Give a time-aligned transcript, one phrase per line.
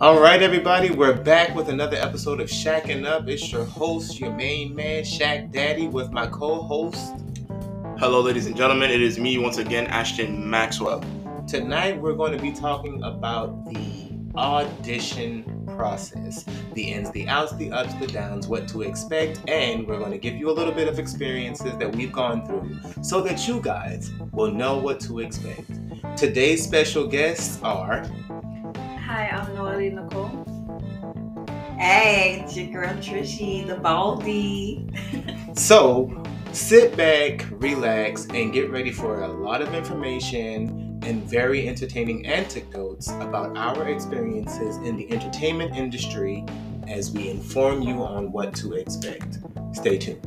[0.00, 3.28] All right, everybody, we're back with another episode of Shacking Up.
[3.28, 7.14] It's your host, your main man, Shack Daddy, with my co-host.
[7.98, 8.90] Hello, ladies and gentlemen.
[8.90, 11.02] It is me once again, Ashton Maxwell.
[11.46, 15.44] Tonight, we're going to be talking about the audition
[15.76, 20.10] process the ins, the outs, the ups, the downs, what to expect, and we're going
[20.10, 23.60] to give you a little bit of experiences that we've gone through so that you
[23.60, 25.70] guys will know what to expect.
[26.16, 28.04] Today's special guests are.
[29.14, 30.44] Hi, I'm Noelle Nicole.
[31.78, 34.88] Hey, it's your girl Trishy, the Baldy.
[35.54, 42.26] So, sit back, relax, and get ready for a lot of information and very entertaining
[42.26, 46.44] anecdotes about our experiences in the entertainment industry
[46.88, 49.38] as we inform you on what to expect.
[49.74, 50.26] Stay tuned.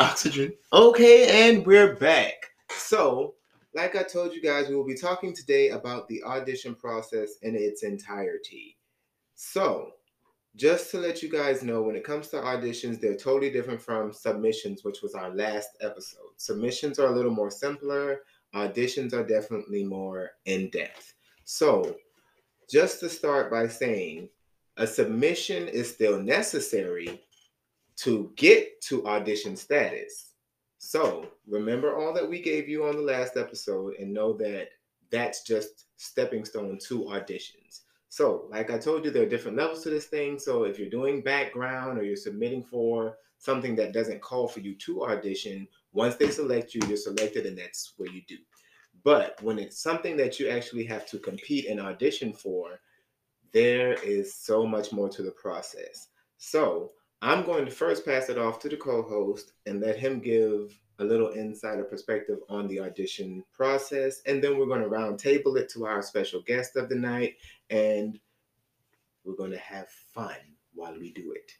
[0.00, 0.54] Oxygen.
[0.72, 2.46] Okay, and we're back.
[2.70, 3.34] So,
[3.74, 7.56] like I told you guys, we will be talking today about the audition process in
[7.56, 8.76] its entirety.
[9.34, 9.92] So,
[10.56, 14.12] just to let you guys know, when it comes to auditions, they're totally different from
[14.12, 16.30] submissions, which was our last episode.
[16.36, 18.20] Submissions are a little more simpler,
[18.54, 21.14] auditions are definitely more in depth.
[21.44, 21.96] So,
[22.70, 24.28] just to start by saying,
[24.76, 27.20] a submission is still necessary
[27.96, 30.33] to get to audition status.
[30.94, 34.68] So, remember all that we gave you on the last episode and know that
[35.10, 37.80] that's just stepping stone to auditions.
[38.10, 40.38] So, like I told you, there are different levels to this thing.
[40.38, 44.76] So, if you're doing background or you're submitting for something that doesn't call for you
[44.86, 48.38] to audition, once they select you, you're selected and that's what you do.
[49.02, 52.78] But when it's something that you actually have to compete and audition for,
[53.52, 56.06] there is so much more to the process.
[56.38, 60.20] So, I'm going to first pass it off to the co host and let him
[60.20, 64.22] give a little insider perspective on the audition process.
[64.26, 67.36] And then we're going to round table it to our special guest of the night
[67.70, 68.18] and
[69.24, 70.36] we're going to have fun
[70.74, 71.52] while we do it.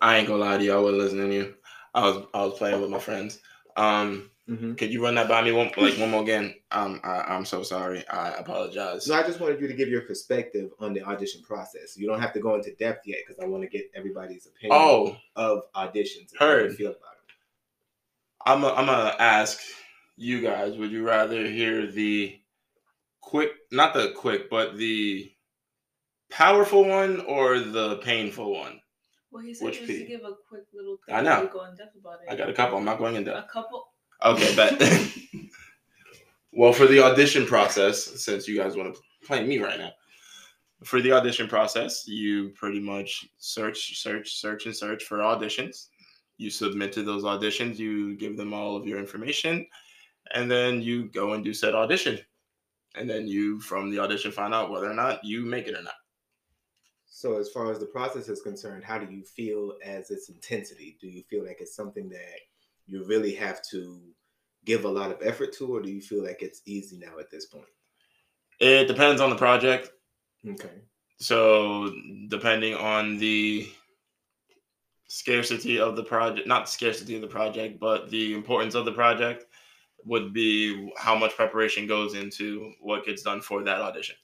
[0.00, 0.74] I ain't gonna lie to you.
[0.74, 1.54] I wasn't listening to you.
[1.94, 3.40] I was I was playing with my friends.
[3.76, 4.74] Um, Mm-hmm.
[4.74, 6.54] could you run that by me one like one more again?
[6.70, 8.06] Um, I, I'm so sorry.
[8.08, 9.04] I apologize.
[9.04, 11.96] So I just wanted you to give your perspective on the audition process.
[11.96, 14.78] You don't have to go into depth yet because I want to get everybody's opinion
[14.80, 16.30] Oh, of auditions.
[16.38, 16.76] Heard.
[16.76, 17.15] feel about it.
[18.46, 19.60] I'm i I'm gonna ask
[20.16, 20.76] you guys.
[20.76, 22.40] Would you rather hear the
[23.20, 25.30] quick, not the quick, but the
[26.30, 28.80] powerful one or the painful one?
[29.32, 30.06] Well, he said Which just to P?
[30.06, 31.16] give a quick little thing.
[31.16, 31.50] I know.
[31.52, 32.32] Go in depth about it.
[32.32, 32.78] I got a couple.
[32.78, 33.36] I'm not going into.
[33.36, 33.88] a couple.
[34.24, 34.80] Okay, bet.
[36.52, 39.90] well, for the audition process, since you guys want to play me right now,
[40.84, 45.88] for the audition process, you pretty much search, search, search, and search for auditions.
[46.38, 49.66] You submit to those auditions, you give them all of your information,
[50.34, 52.18] and then you go and do said audition.
[52.94, 55.82] And then you, from the audition, find out whether or not you make it or
[55.82, 55.94] not.
[57.06, 60.98] So, as far as the process is concerned, how do you feel as its intensity?
[61.00, 62.40] Do you feel like it's something that
[62.86, 64.00] you really have to
[64.64, 67.30] give a lot of effort to, or do you feel like it's easy now at
[67.30, 67.68] this point?
[68.60, 69.90] It depends on the project.
[70.46, 70.70] Okay.
[71.18, 71.94] So
[72.28, 73.68] depending on the
[75.08, 78.92] scarcity of the project, not the scarcity of the project, but the importance of the
[78.92, 79.46] project
[80.04, 84.16] would be how much preparation goes into what gets done for that audition.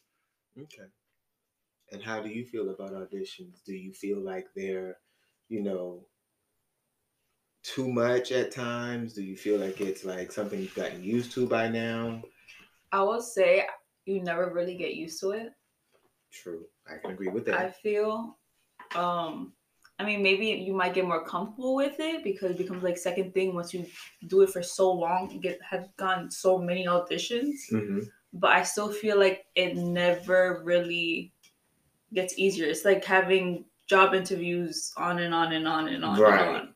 [0.60, 0.88] Okay.
[1.90, 3.62] And how do you feel about auditions?
[3.64, 4.98] Do you feel like they're,
[5.48, 6.06] you know,
[7.62, 9.12] too much at times?
[9.12, 12.22] Do you feel like it's like something you've gotten used to by now?
[12.92, 13.66] I will say
[14.04, 15.52] you never really get used to it.
[16.32, 16.64] True.
[16.88, 17.58] I can agree with that.
[17.58, 18.38] I feel.
[18.94, 19.52] Um,
[20.02, 23.34] I mean, maybe you might get more comfortable with it because it becomes like second
[23.34, 23.86] thing once you
[24.26, 25.30] do it for so long.
[25.30, 28.00] You get have gone so many auditions, hmm
[28.32, 31.34] but I still feel like it never really
[32.14, 32.66] gets easier.
[32.66, 36.40] It's like having job interviews on and on and on and on Right.
[36.40, 36.74] and on.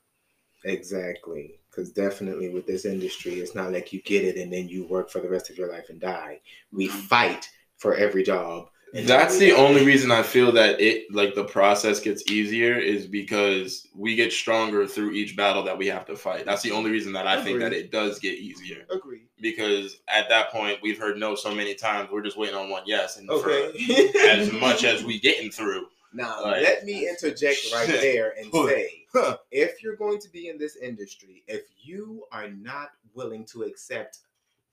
[0.65, 1.61] Exactly.
[1.71, 5.11] Because definitely with this industry, it's not like you get it and then you work
[5.11, 6.41] for the rest of your life and die.
[6.73, 8.69] We fight for every job.
[9.05, 13.87] That's the only reason I feel that it like the process gets easier is because
[13.95, 16.45] we get stronger through each battle that we have to fight.
[16.45, 18.85] That's the only reason that I think that it does get easier.
[18.91, 19.23] Agree.
[19.41, 22.83] Because at that point we've heard no so many times, we're just waiting on one
[22.87, 23.17] yes.
[23.17, 24.11] And for Okay.
[24.29, 25.87] as much as we getting through.
[26.13, 29.39] Now, Like- let me interject right there and say Huh.
[29.51, 34.21] if you're going to be in this industry, if you are not willing to accept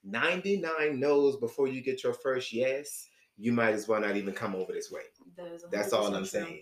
[0.03, 3.07] 99 no's before you get your first yes,
[3.37, 5.01] you might as well not even come over this way.
[5.37, 6.25] That is That's all I'm true.
[6.25, 6.61] saying.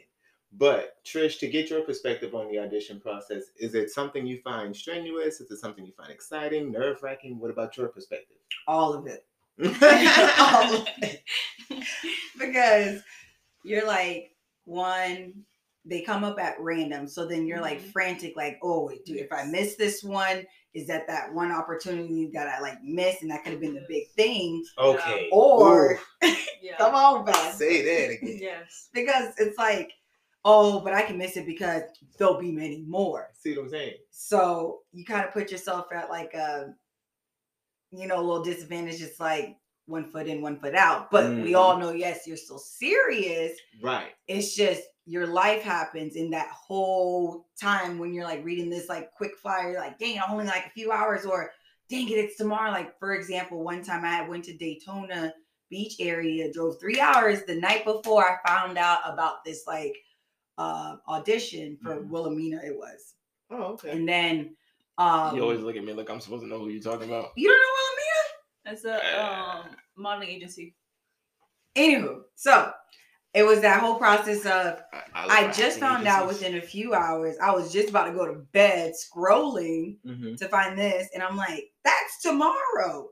[0.53, 4.75] But Trish, to get your perspective on the audition process, is it something you find
[4.75, 5.39] strenuous?
[5.39, 7.39] Is it something you find exciting, nerve wracking?
[7.39, 8.37] What about your perspective?
[8.67, 9.25] All of it.
[9.59, 11.23] All of it.
[12.39, 13.01] because
[13.63, 14.31] you're like
[14.65, 15.33] one
[15.85, 17.91] they come up at random so then you're like Mhm.
[17.91, 22.29] frantic like oh wait, dude if i miss this one is that that one opportunity
[22.33, 25.27] that i like missed and that could have been the big thing okay.
[25.31, 25.99] or
[26.61, 26.77] Yeah.
[26.77, 27.55] come on Beth.
[27.55, 28.37] Say that again.
[28.41, 28.89] Yes.
[28.93, 29.91] because it's like
[30.45, 31.83] oh but i can miss it because
[32.17, 33.93] there'll be many more See what I'm saying?
[34.11, 36.73] so you kind of put yourself at like a
[37.91, 39.57] you know a little disadvantage it's like
[39.87, 41.57] one foot in one foot out but we Mhm.
[41.57, 44.13] all know yes you're still serious Right.
[44.27, 49.11] it's just your life happens in that whole time when you're like reading this like
[49.11, 51.51] quick flyer like dang only like a few hours or
[51.89, 55.33] dang it it's tomorrow like for example one time i went to daytona
[55.69, 59.95] beach area drove three hours the night before i found out about this like
[60.57, 62.09] uh audition for Mhm.
[62.09, 63.15] wilhelmina it was
[63.49, 63.89] Oh, okay.
[63.91, 64.55] and then
[64.97, 67.31] um You always look at me like I'm supposed to know who you're talking about.
[67.35, 67.65] you don't know
[68.65, 69.65] It's a um
[69.97, 70.75] modeling agency.
[71.75, 72.71] anywho so
[73.33, 76.93] it was that whole process of I, I look just found out within a few
[76.93, 77.37] hours.
[77.41, 80.35] I was just about to go to bed scrolling Mm-hmm.
[80.35, 83.09] to find this, and I'm like, that's tomorrow.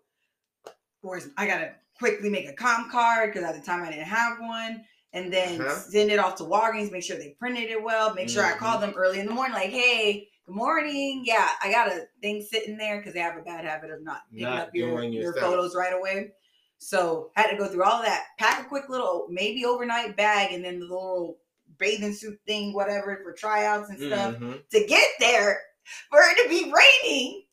[1.02, 4.40] Whereas I gotta quickly make a comp card because at the time I didn't have
[4.42, 5.80] one, and then Uh-huh.
[5.90, 8.60] send it off to Walgreens, make sure they printed it well, make sure I Mm-hmm.
[8.60, 11.22] call them early in the morning, like, hey, good morning.
[11.26, 14.22] Yeah, I got a thing sitting there because they have a bad habit of not
[14.32, 16.32] picking Not up your, your photos right away.
[16.80, 20.66] So had to go through all that, pack a quick little maybe overnight bag, and
[20.66, 21.38] then the little
[21.78, 24.54] bathing suit thing, whatever, for tryouts and stuff Mm-hmm.
[24.72, 25.60] to get there
[26.10, 27.44] for it to be raining.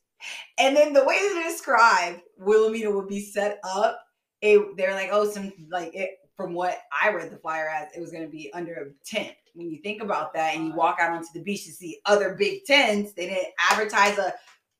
[0.59, 4.01] And then the way they described Wilhelmina would be set up,
[4.41, 8.01] it, they're like, oh, some like it from what I read the flyer as, it
[8.01, 9.35] was going to be under a tent.
[9.55, 12.35] When you think about that and you walk out onto the beach to see other
[12.35, 14.35] big tents, they didn't advertise a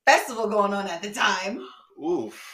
[0.05, 1.65] festival going on at the time.
[2.03, 2.53] Oof.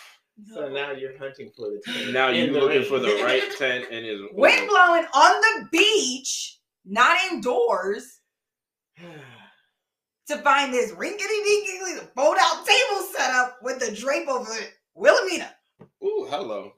[0.52, 2.14] So now you're hunting for the tent.
[2.14, 2.86] Now you're looking rain.
[2.86, 8.22] for the right tent and is Wind blowing on the beach, not indoors,
[8.98, 14.74] to find this rinkety dinky fold out table set up with the drape over it.
[14.96, 15.52] Wilhelmina.
[16.04, 16.74] Ooh, hello.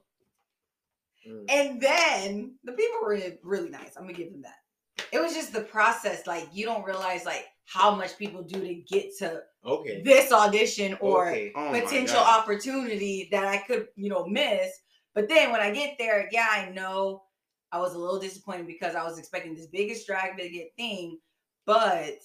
[1.28, 1.44] Mm.
[1.48, 3.96] And then the people were really nice.
[3.96, 5.06] I'm gonna give them that.
[5.12, 6.26] It was just the process.
[6.26, 10.02] Like you don't realize like how much people do to get to Okay.
[10.02, 11.52] this audition or okay.
[11.56, 14.72] Oh potential opportunity that I could, you know, miss.
[15.14, 17.24] But then when I get there, yeah, I know
[17.72, 21.18] I was a little disappointed because I was expecting this biggest drag bigot thing.
[21.64, 22.18] But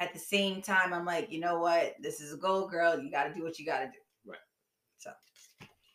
[0.00, 1.94] at the same time, I'm like, you know what?
[2.00, 2.98] This is a goal, girl.
[2.98, 3.98] You got to do what you got to do.
[4.26, 4.38] Right.
[4.98, 5.10] So.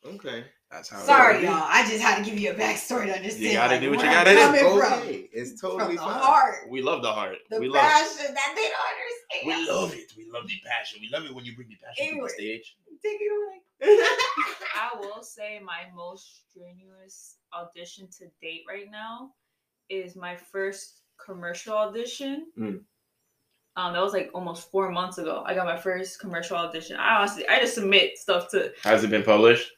[0.05, 0.45] Okay.
[0.71, 0.99] That's how.
[0.99, 1.63] it Sorry, y'all.
[1.67, 3.53] I just had to give you a backstory to understand.
[3.53, 4.37] gotta like, do what you where I'm gotta do.
[4.37, 4.99] coming It's from.
[4.99, 5.29] okay.
[5.33, 6.19] It's From totally the fine.
[6.21, 7.37] heart, We love the heart.
[7.49, 7.81] the we love.
[7.81, 9.67] passion that they don't understand.
[9.67, 10.13] We love it.
[10.15, 10.99] We love the passion.
[11.01, 12.27] We love it when you bring the passion to Anyway.
[12.27, 12.77] the stage.
[13.03, 13.61] Take it away.
[14.75, 19.31] I will say my most strenuous audition to date right now
[19.89, 22.47] is my first commercial audition.
[22.59, 22.81] Mm.
[23.75, 25.43] Um, that was like almost four months ago.
[25.45, 26.97] I got my first commercial audition.
[26.97, 28.71] I honestly, I just submit stuff to.
[28.83, 29.71] Has it been published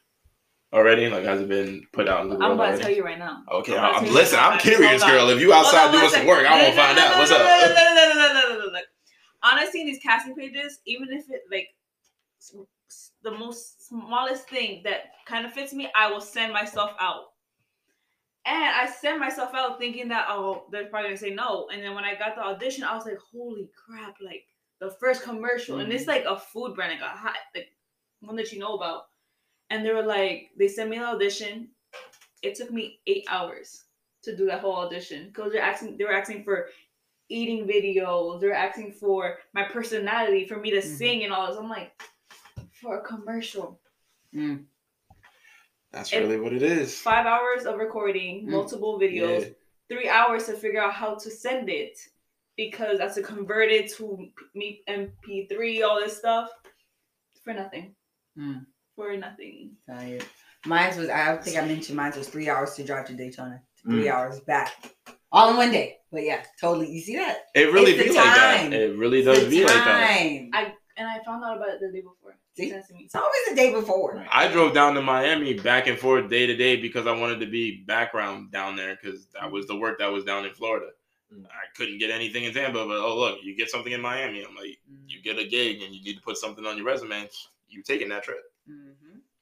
[0.73, 1.09] already?
[1.09, 2.21] Like, has it been put out?
[2.21, 2.77] I'm about already?
[2.77, 3.43] to tell you right now.
[3.51, 4.39] Okay, I'm, I'm listen.
[4.39, 5.29] I'm curious, girl.
[5.29, 7.17] If you outside doing some work, I want to find out.
[7.17, 7.39] What's up?
[7.39, 8.79] No, no, no, no, no, no,
[9.43, 11.69] Honestly, these casting pages, even if it like
[13.23, 17.25] the most smallest thing that kind of fits me, I will send myself out.
[18.45, 21.67] And I sent myself out thinking that oh they're probably gonna say no.
[21.71, 24.15] And then when I got the audition, I was like, holy crap!
[24.23, 24.45] Like
[24.79, 27.67] the first commercial, and it's like a food brand, like a hot, like
[28.19, 29.03] one that you know about
[29.71, 31.69] and they were like, they sent me the audition.
[32.43, 33.85] It took me eight hours
[34.23, 36.67] to do that whole audition because they're asking, they were asking for
[37.29, 38.41] eating videos.
[38.41, 40.97] They're asking for my personality, for me to Mhm.
[40.97, 41.57] sing and all this.
[41.57, 41.93] I'm like,
[42.81, 43.79] for a commercial,
[45.93, 46.97] That's And- really what it is.
[47.01, 48.51] five hours of recording, Mm.
[48.51, 49.53] multiple videos, Yeah.
[49.89, 51.97] three hours to figure out how to send it
[52.55, 56.49] because that's to convert it to me MP3, all this stuff
[57.43, 57.93] for nothing.
[58.37, 58.65] Mm.
[58.95, 59.71] For nothing.
[59.87, 60.25] Tired.
[60.65, 64.05] Mine was, I think I mentioned mine was three hours to drive to Daytona, three
[64.05, 64.11] Mm.
[64.11, 64.93] hours back.
[65.31, 65.97] All in one day.
[66.11, 66.91] But yeah, totally.
[66.91, 67.45] You see that?
[67.55, 68.73] It really It's be the like that.
[68.73, 70.49] It really does the be like that.
[70.53, 72.35] I and I found out about it the day before.
[72.57, 72.71] They See?
[72.71, 73.03] it to me.
[73.05, 74.15] It's always the day before.
[74.17, 74.27] Right.
[74.29, 77.45] I drove down to Miami back and forth day to day because I wanted to
[77.47, 80.87] be background down there because that was the work that was down in Florida.
[81.33, 81.45] Mm.
[81.45, 84.43] I couldn't get anything in Tampa, but oh look, you get something in Miami.
[84.43, 85.05] I'm like, Mm-hmm.
[85.07, 87.27] you get a gig and you need to put something on your resume.
[87.69, 88.41] You taking that trip?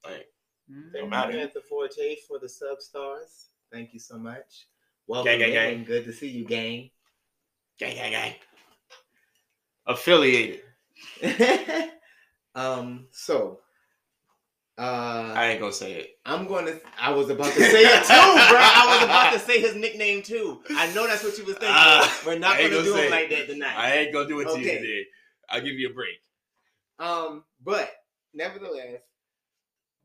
[0.06, 0.12] Mm-hmm.
[0.14, 0.28] Like,
[0.72, 0.94] Mhm.
[0.94, 1.32] Don't matter.
[1.32, 3.48] Samantha Forte for the sub stars.
[3.72, 4.68] Thank you so much.
[5.08, 5.84] Welcome, Gang, gang, gang.
[5.84, 6.92] Good to see you, gang.
[7.80, 8.36] gang, gang, gang.
[9.88, 10.62] Affiliated.
[12.56, 13.08] um.
[13.12, 13.62] So,
[14.78, 16.20] Uh, I ain't gonna say it.
[16.26, 16.80] I'm gonna.
[17.00, 18.14] I was about to say it too,
[18.50, 18.60] bro.
[18.62, 20.62] I was about to say his nickname too.
[20.70, 21.76] I know that's what you was thinking.
[21.76, 23.12] Ah, We're not gonna, gonna do him it.
[23.12, 23.76] like that tonight.
[23.76, 24.78] I ain't gonna do it to you Okay.
[24.78, 25.06] today.
[25.50, 26.20] I'll give you a break.
[27.00, 27.92] Um, but
[28.34, 29.02] nevertheless,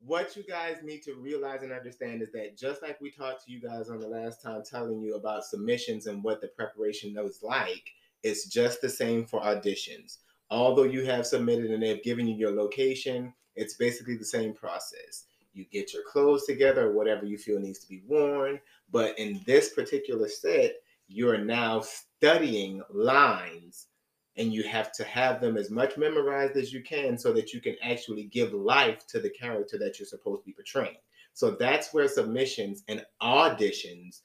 [0.07, 3.53] what you guys need to realize and understand is that just like we talked to
[3.53, 7.43] you guys on the last time telling you about submissions and what the preparation was
[7.43, 7.91] like,
[8.23, 10.19] it's just the same for auditions.
[10.51, 15.25] Although you have submitted and they've given you your location, it's basically the same process.
[15.55, 18.61] You get your clothes together, whatever you feel needs to be worn.
[18.91, 20.75] But in this particular set,
[21.09, 23.87] you're now studying lines
[24.37, 27.61] and you have to have them as much memorized as you can so that you
[27.61, 30.97] can actually give life to the character that you're supposed to be portraying.
[31.33, 34.21] So that's where submissions and auditions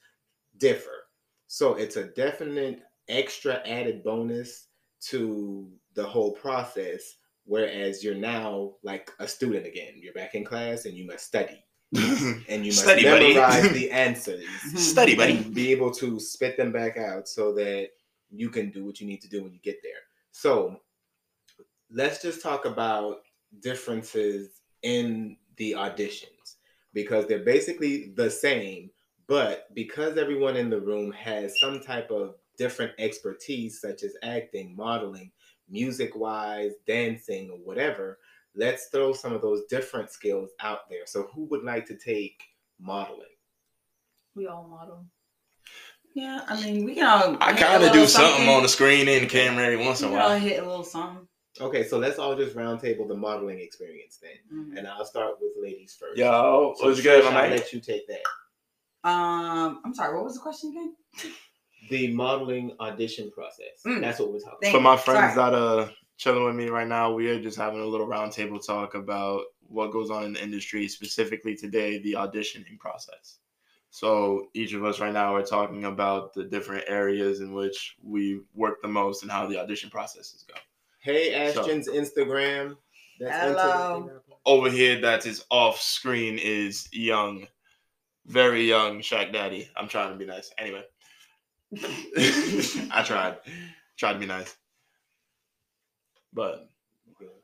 [0.58, 1.06] differ.
[1.46, 4.66] So it's a definite extra added bonus
[5.06, 7.16] to the whole process.
[7.44, 9.94] Whereas you're now like a student again.
[9.96, 11.64] You're back in class and you must study.
[12.48, 14.44] And you must Study, memorize the answers
[14.76, 15.42] Study, buddy.
[15.42, 17.88] be able to spit them back out so that
[18.30, 19.92] you can do what you need to do when you get there.
[20.30, 20.80] So
[21.90, 23.22] let's just talk about
[23.60, 26.56] differences in the auditions
[26.92, 28.90] because they're basically the same,
[29.26, 34.74] but because everyone in the room has some type of different expertise, such as acting,
[34.76, 35.30] modeling,
[35.68, 38.18] music wise, dancing, or whatever,
[38.54, 41.06] let's throw some of those different skills out there.
[41.06, 42.42] So, who would like to take
[42.78, 43.26] modeling?
[44.34, 45.06] We all model.
[46.14, 47.36] Yeah, I mean, we can all.
[47.40, 50.06] I hit a kind of do something on the screen and camera every once in
[50.06, 50.38] a can all while.
[50.38, 51.26] hit a little something.
[51.60, 54.38] Okay, so let's all just roundtable the modeling experience then.
[54.52, 54.78] Mhm.
[54.78, 56.18] And I'll start with ladies first.
[56.18, 57.58] Yo, so what's good, Trish, my I'll man?
[57.58, 58.22] let you take that.
[59.08, 60.14] Um, I'm sorry.
[60.14, 60.94] What was the question again?
[61.88, 63.82] The modeling audition process.
[63.86, 64.00] Mm.
[64.00, 65.50] That's what we're talking Thank For my friends Sorry.
[65.50, 68.94] that are chilling with me right now, we are just having a little roundtable talk
[68.94, 73.38] about what goes on in the industry, specifically today, the auditioning process.
[73.90, 78.40] So each of us right now are talking about the different areas in which we
[78.54, 80.54] work the most and how the audition processes go.
[81.00, 82.76] Hey, So- Ashton's Instagram.
[83.18, 84.08] Hello.
[84.46, 87.46] Over here, that is off screen, is young,
[88.26, 89.68] very young Shaq Daddy.
[89.76, 90.50] I'm trying to be nice.
[90.56, 90.82] Anyway,
[91.76, 93.36] I tried,
[93.98, 94.56] tried to be nice.
[96.32, 96.70] But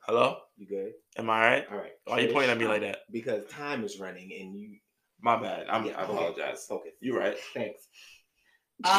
[0.06, 0.92] hello, You good?
[1.18, 1.66] am I right?
[1.70, 1.92] All right.
[2.06, 3.00] Why you pointing at me like that?
[3.10, 4.78] Because time is running and you.
[5.26, 5.66] My bad.
[5.68, 6.66] I'm, Yeah, I apologize.
[6.66, 6.92] Focus.
[7.00, 7.36] You're right.
[7.52, 7.88] Thanks.
[8.84, 8.92] um,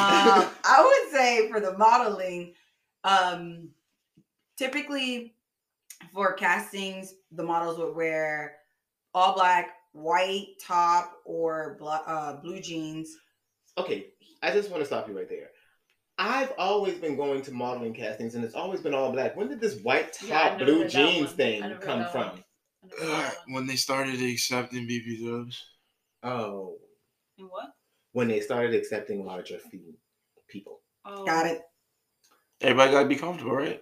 [0.65, 2.53] I would say for the modeling,
[3.05, 3.69] um,
[4.57, 5.36] typically
[6.13, 8.55] for castings, the models would wear
[9.13, 13.15] all black, white top, or bla- uh, blue jeans.
[13.77, 14.07] Okay,
[14.43, 15.51] I just want to stop you right there.
[16.17, 19.38] I've always been going to modeling castings and it's always been all black.
[19.38, 22.22] When did this white top Yeah, blue jeans thing I never heard come from?
[22.22, 22.43] one.
[22.84, 23.53] I never heard that one.
[23.53, 25.63] when they started accepting BP dubs.
[26.24, 26.77] Oh,
[27.38, 27.67] And what?
[28.13, 29.95] when they started accepting larger fee
[30.50, 30.81] people.
[31.05, 31.62] Oh, Got it.
[32.62, 33.81] Everybody gotta be comfortable, right?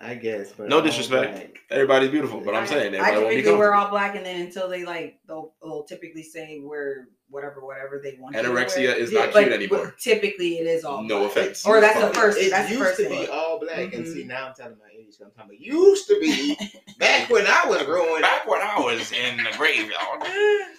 [0.00, 0.52] I guess.
[0.52, 1.32] But No disrespect.
[1.32, 1.58] black.
[1.70, 3.84] Everybody's beautiful, but I'm I- saying I everybody won't be typically wear comfortable.
[3.84, 8.16] all black, and then until they like, they'll, they'll typically say we're whatever, whatever they
[8.18, 8.34] want.
[8.36, 9.94] you to Anorexia is not but- cute anymore.
[9.98, 11.02] Typically, it is all.
[11.02, 11.30] No black.
[11.32, 11.66] offense.
[11.66, 12.38] Or that's the first.
[12.38, 13.24] It that's the used first to thing.
[13.26, 14.12] be all black, and Mhm.
[14.12, 15.14] see now I'm telling my age.
[15.20, 16.56] I'm talking about used to be
[16.98, 18.22] back when I was growing.
[18.22, 20.22] Back when I was in the graveyard.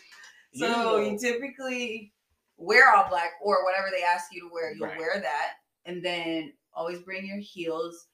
[0.54, 0.98] So know.
[0.98, 2.14] you typically
[2.58, 4.98] wear all black or whatever they ask you to wear, you'll Right.
[4.98, 5.54] wear that.
[5.86, 8.08] And then always bring your heels.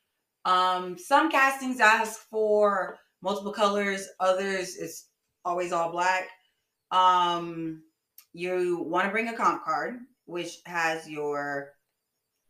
[0.45, 5.07] Um, some castings ask for multiple colors, others it's
[5.43, 6.29] always all black.
[6.91, 7.83] Um,
[8.33, 11.71] you want to bring a comp card, which has your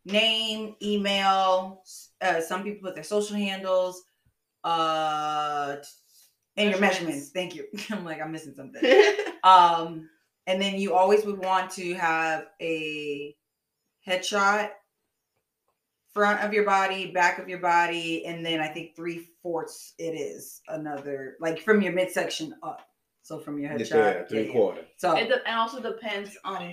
[0.04, 1.84] name, email,
[2.22, 4.04] uh, some people put their social handles,
[4.64, 5.78] uh,
[6.58, 6.80] and your Measurements.
[6.80, 7.30] measurements.
[7.32, 7.66] Thank you.
[7.96, 8.82] I'm like, I'm missing something.
[9.44, 10.10] Um,
[10.48, 13.36] and then you always would want to have a
[14.08, 14.72] headshot,
[16.16, 20.14] front of your body, back of your body, and then I think three fourths it
[20.16, 22.88] is another like from your midsection up.
[23.22, 24.52] So from your headshot, there, three yeah, yeah.
[24.52, 24.82] quarter.
[24.98, 26.72] So It de- and also depends um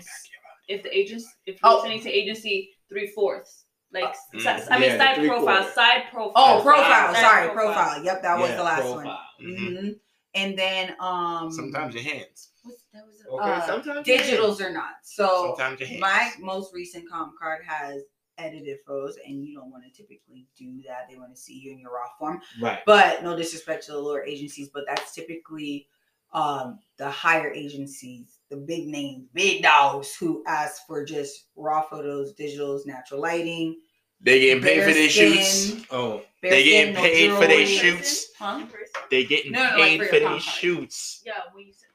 [0.68, 1.72] if the agents if Oh.
[1.74, 4.70] you're sending to agency three fourths like Mm.
[4.70, 5.72] I mean Yeah, side profile quarter.
[5.72, 7.14] side profile oh, profile.
[7.14, 8.04] side Sorry, profile.
[8.04, 9.04] Yep, that was the last profile.
[9.04, 9.16] one.
[9.46, 9.78] Mhm.
[9.80, 9.88] hmm
[10.34, 12.50] And then um, Sometimes your hands.
[12.62, 14.94] what's, that was Okay, uh, sometimes digitals or not.
[15.02, 16.00] So Sometimes your hands.
[16.00, 18.02] my most recent comp card has
[18.38, 21.70] edited photos and you don't want to typically do that they want to see you
[21.70, 22.78] in your raw form Right.
[22.86, 25.86] but no disrespect to the lower agencies but that's typically
[26.32, 32.34] um the higher agencies the big names big dogs who ask for just raw photos
[32.34, 33.74] digitals natural lighting
[34.20, 35.86] They getting paid for their shoots.
[35.90, 38.28] Oh, bare They skin, getting no paid for their shoots.
[38.38, 38.66] huh
[39.10, 41.22] They getting No, no, like paid for for, your these shoots.
[41.26, 41.88] Yeah, when you said,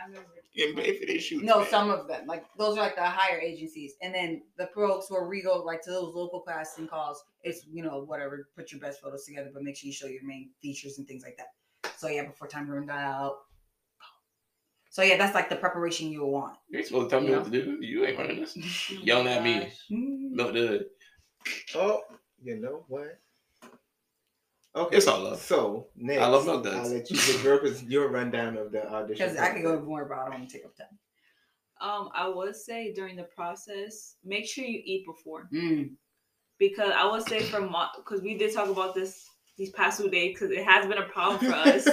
[0.00, 0.28] I remember.
[0.54, 1.44] Getting paid for their shoots.
[1.44, 1.68] No, man.
[1.68, 2.26] some of them.
[2.26, 3.94] Like those are like the higher agencies.
[4.00, 7.82] And then the folks where we go like to those local casting calls, it's you
[7.82, 10.96] know, whatever, put your best photos together, but make sure you show your main features
[10.98, 11.48] and things like that.
[11.98, 13.45] So yeah, before time runs out.
[14.96, 16.56] So yeah, that's like the preparation you want.
[16.70, 17.36] You ain't supposed to tell me Yeah.
[17.42, 17.84] what to do.
[17.84, 18.56] You ain't running this.
[18.92, 19.60] Oh Yelling my at me.
[19.60, 19.72] gosh.
[19.90, 20.86] No, dude.
[21.74, 22.00] Oh,
[22.42, 23.18] you know what?
[24.74, 25.38] Okay, It's all love.
[25.42, 26.76] So next, I love milk duds.
[26.88, 29.28] I'll let you give your, your rundown of the audition.
[29.28, 29.86] Because I could go process.
[29.86, 30.98] more, but I don't want to take up time.
[31.82, 35.90] Um, I would say during the process, make sure you eat before Mm.
[36.58, 40.32] because I would say from because we did talk about this these past two days
[40.32, 41.86] because it has been a problem for us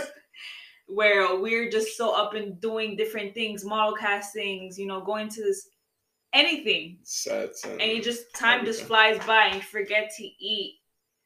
[0.94, 5.42] where we're just so up and doing different things, model castings, you know, going to
[5.44, 5.70] this
[6.34, 10.80] anything, Sets and, and you just time just flies by and you forget to eat,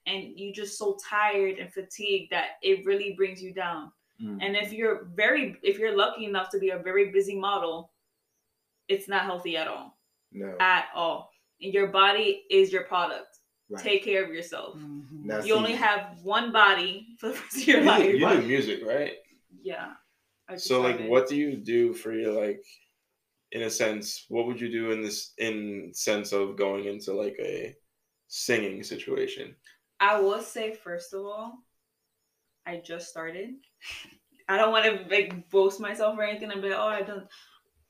[0.06, 3.92] and you just so tired and fatigued that it really brings you down.
[4.22, 4.40] Mm.
[4.42, 7.92] And if you're very, if you're lucky enough to be a very busy model,
[8.88, 9.98] it's not healthy at all,
[10.32, 11.30] no, at all.
[11.62, 13.40] And your body is your product.
[13.70, 13.84] right.
[13.84, 14.76] Take care of yourself.
[14.78, 15.26] Mhm.
[15.26, 18.04] Now, You only have one body for the rest of your You, life.
[18.04, 19.14] do, you do music, right?
[19.62, 19.94] Yeah.
[20.58, 22.64] So like, what do you do for your like,
[23.52, 27.36] in a sense, what would you do in this in sense of going into like
[27.40, 27.76] a
[28.28, 29.56] singing situation?
[30.00, 31.60] I will say first of all,
[32.66, 33.56] I just started.
[34.50, 37.28] I don't want to like boast myself or anything and be like, oh, I done.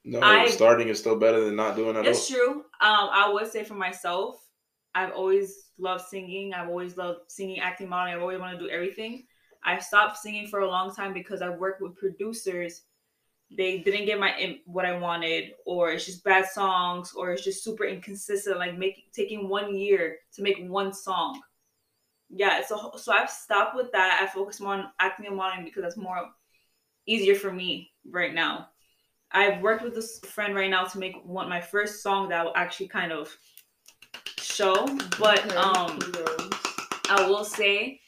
[0.03, 2.07] No, I- starting is still better than not doing all.
[2.07, 2.63] It's true.
[2.81, 4.39] Um, I would say for myself,
[4.95, 6.55] I've always loved singing.
[6.55, 8.15] I've always loved singing, acting, modeling.
[8.15, 9.26] I've always wanted to do everything.
[9.67, 12.83] I stopped singing for a long time because I worked with producers.
[13.51, 17.65] They didn't get my what I wanted, or it's just bad songs, or it's just
[17.65, 18.57] super inconsistent.
[18.57, 21.41] Like making taking one year to make one song.
[22.29, 24.19] Yeah, so so I've stopped with that.
[24.21, 26.29] I focus more on acting and modeling because that's more
[27.05, 28.69] easier for me right now.
[29.31, 32.55] I've worked with this friend right now to make one my first song that will
[32.55, 33.35] actually kind of
[34.39, 34.85] show.
[35.19, 35.99] But Okay, um.
[37.09, 38.01] I will say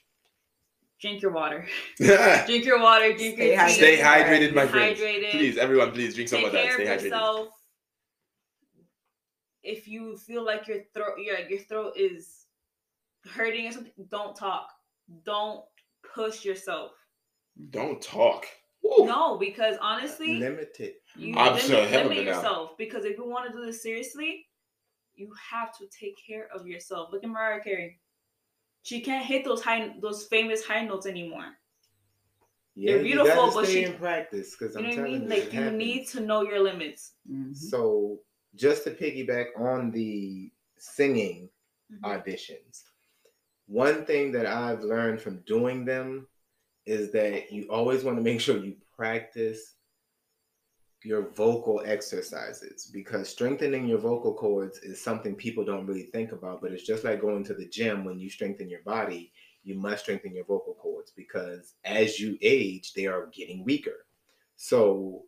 [1.02, 1.66] drink your water.
[1.98, 3.98] Drink your water, drink Stay your tea.
[3.98, 4.00] hydrated.
[4.02, 5.00] hydrated, my friends.
[5.00, 5.32] Hydrated.
[5.32, 6.64] Please, everyone, please drink some Take of that.
[6.64, 7.04] care Stay of hydrated.
[7.04, 7.48] yourself.
[9.64, 12.46] If you feel like your throat your your throat is
[13.34, 14.70] hurting or something, don't talk.
[15.26, 15.64] Don't
[16.14, 16.92] push yourself.
[17.72, 18.46] Don't talk.
[18.82, 19.06] Woo.
[19.06, 20.94] No, because honestly, limited.
[21.18, 22.32] you I'm limit, so limit it now.
[22.36, 24.46] yourself because if you want to do this seriously,
[25.16, 27.10] you have to take care of yourself.
[27.12, 28.00] Look at Mariah Carey.
[28.89, 31.45] She can't hit those high those famous high notes anymore.
[32.75, 34.95] Yeah, They're beautiful, gotta but stay she- in practice because You I'm know what I
[34.95, 35.21] telling mean?
[35.21, 37.13] you, Like it you need to know your limits.
[37.30, 37.56] Mhm.
[37.56, 38.21] So,
[38.56, 40.49] just to piggyback on the
[40.80, 41.52] singing
[41.91, 41.99] Mhm.
[42.02, 42.82] auditions,
[43.67, 46.28] one thing that I've learned from doing them
[46.88, 49.75] is that you always want to make sure you practice
[51.04, 56.62] your vocal exercises because strengthening your vocal cords is something people don't really think about,
[56.62, 59.32] but it's just like going to the gym when you strengthen your body,
[59.64, 64.06] you must strengthen your vocal cords because as you age, they are getting weaker.
[64.58, 65.26] So,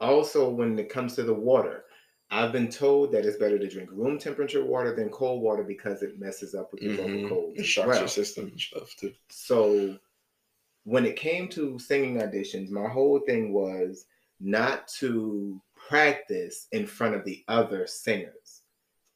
[0.00, 1.84] also when it comes to the water,
[2.30, 6.02] I've been told that it's better to drink room temperature water than cold water because
[6.02, 6.96] it messes up with your Mhm.
[6.96, 7.60] vocal cords.
[7.60, 8.00] It shocks well.
[8.00, 9.14] your system and stuff too.
[9.30, 9.98] So
[10.84, 14.06] when it came to singing auditions, my whole thing was
[14.42, 18.62] not to practice in front of the other singers.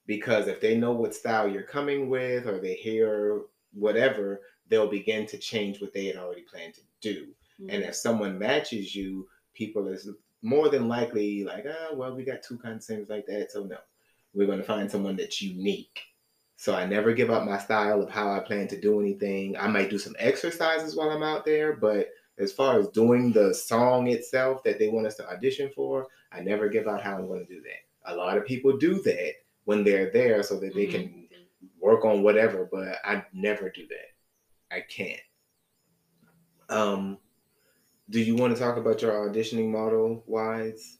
[0.06, 3.42] Because if they know what style you're coming with or they hear
[3.74, 7.26] whatever, they'll begin to change what they had already planned to do.
[7.68, 10.08] And if someone matches you, people is
[10.42, 13.64] more than likely like, ah, well, we got two kinds of singers like that, so
[13.64, 13.78] no.
[14.34, 16.00] We're gonna find someone that's unique.
[16.56, 19.56] So I never give up my style of how I plan to do anything.
[19.56, 23.54] I might do some exercises while I'm out there, but as far as doing the
[23.54, 27.26] song itself that they want us to audition for, I never give out how I'm
[27.26, 28.12] going to do that.
[28.12, 29.32] A lot of people do that
[29.64, 31.28] when they're there so that they can
[31.80, 34.74] work on whatever, but I never do that.
[34.76, 35.20] I can't.
[36.68, 37.18] Um,
[38.10, 40.98] do you want to talk about your auditioning model wise?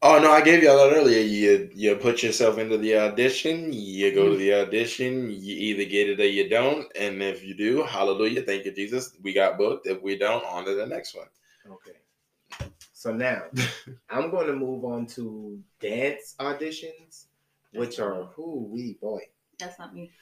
[0.00, 1.20] Oh no, I gave y'all that earlier.
[1.20, 4.38] You you put yourself into the audition, you go to mm-hmm.
[4.38, 6.86] the audition, you either get it or you don't.
[6.96, 9.16] And if you do, hallelujah, thank you, Jesus.
[9.22, 9.88] We got booked.
[9.88, 11.26] If we don't, on to the next one.
[11.66, 11.98] Okay.
[12.92, 13.42] So now
[14.10, 17.26] I'm going to move on to dance auditions,
[17.72, 19.22] which are who we boy.
[19.58, 20.12] That's not me.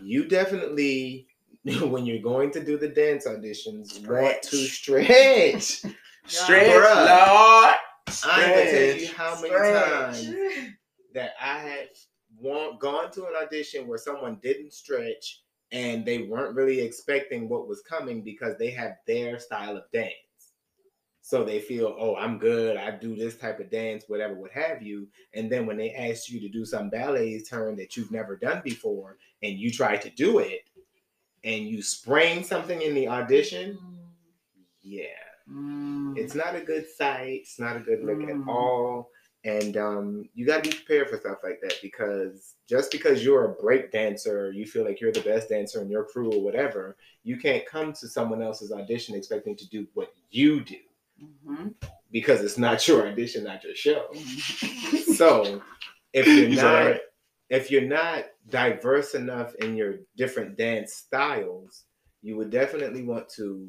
[0.00, 1.26] You definitely,
[1.64, 5.82] when you're going to do the dance auditions, want to Stretch.
[5.90, 5.92] stretch.
[6.26, 8.18] Stretch, Lord.
[8.24, 10.24] I can tell you how many Stretch.
[10.24, 10.34] times
[11.14, 11.88] that I had
[12.38, 17.66] want, gone to an audition where someone didn't stretch and they weren't really expecting what
[17.66, 20.12] was coming because they have their style of dance.
[21.20, 22.76] So they feel, oh, I'm good.
[22.76, 25.08] I do this type of dance, whatever, what have you.
[25.32, 28.60] And then when they ask you to do some ballet turn that you've never done
[28.62, 30.68] before, and you try to do it,
[31.42, 33.96] and you sprain something in the audition, mm.
[34.82, 35.06] yeah,
[35.50, 36.16] Mm.
[36.16, 37.40] it's not a good sight.
[37.42, 38.42] It's not a good look Mm.
[38.42, 39.10] at all.
[39.44, 43.44] And um, you got to be prepared for stuff like that because just because you're
[43.44, 46.96] a break dancer, you feel like you're the best dancer in your crew or whatever,
[47.24, 50.78] you can't come to someone else's audition expecting to do what you do
[51.22, 51.74] Mhm.
[52.10, 54.08] because it's not your audition, not your show.
[54.14, 55.14] Mhm.
[55.14, 55.62] So
[56.14, 57.00] if you're He's not alright.
[57.50, 61.84] if you're not diverse enough in your different dance styles,
[62.22, 63.68] you would definitely want to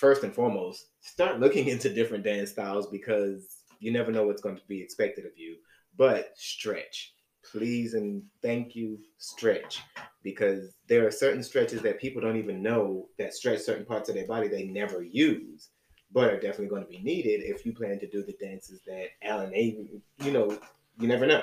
[0.00, 4.56] first and foremost start looking into different dance styles because you never know what's going
[4.56, 5.56] to be expected of you.
[5.96, 7.12] But stretch,
[7.50, 9.82] please and thank you, stretch,
[10.22, 14.14] because there are certain stretches that people don't even know that stretch certain parts of
[14.14, 15.68] their body they never use,
[16.12, 19.06] but are definitely going to be needed if you plan to do the dances that
[19.22, 20.58] Alan Avery, you know,
[20.98, 21.42] you never know.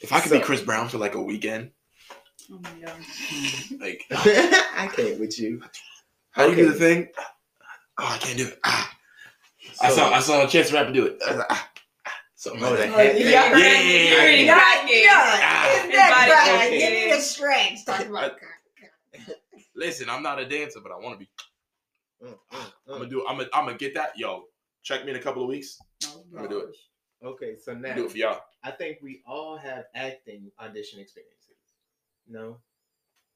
[0.00, 1.70] If I could be Chris Brown for like a weekend,
[2.50, 2.96] Oh my god.
[3.80, 5.60] like I can't with you.
[6.30, 7.08] how do you do the thing?
[7.98, 8.58] Oh, I can't do it.
[8.64, 8.96] Ah.
[9.82, 11.18] I saw I saw a chance to rap and do it.
[11.24, 11.70] Ah, ah,
[12.06, 12.14] ah.
[12.36, 12.88] Something like the that.
[12.90, 13.60] head Yeah, thing.
[13.60, 14.54] yeah, yeah, You're already yeah.
[14.54, 15.02] cracking.
[15.02, 15.74] Yeah, Ah.
[15.84, 16.78] it's that His body right.
[16.78, 17.84] Give me the stretch.
[17.84, 18.36] Talk about
[19.74, 21.30] Listen, I'm not a dancer, but I want to be.
[22.24, 22.98] Mm, mm, I'm mm.
[22.98, 23.26] gonna do.
[23.28, 23.48] I'm gonna.
[23.52, 24.18] I'm gonna get that.
[24.18, 24.44] Yo,
[24.82, 25.78] check me in a couple of weeks.
[26.06, 26.76] Oh, I'm gonna do it.
[27.24, 28.40] Okay, so now do it for y'all.
[28.62, 31.36] I think we all have acting audition experiences.
[32.28, 32.58] No?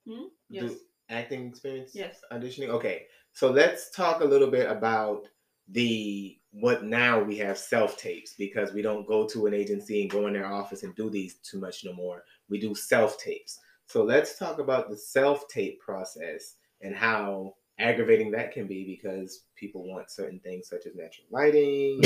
[0.08, 0.24] Hmm?
[0.50, 0.70] Yes.
[0.70, 0.76] Do
[1.10, 1.92] acting experience?
[1.94, 2.20] Yes.
[2.32, 2.68] Auditioning?
[2.68, 3.06] Okay.
[3.32, 5.26] So let's talk a little bit about
[5.68, 10.10] the what now we have self tapes because we don't go to an agency and
[10.10, 12.24] go in their office and do these too much no more.
[12.48, 13.58] We do self tapes.
[13.86, 19.44] So let's talk about the self tape process and how aggravating that can be because
[19.56, 22.00] people want certain things such as natural lighting,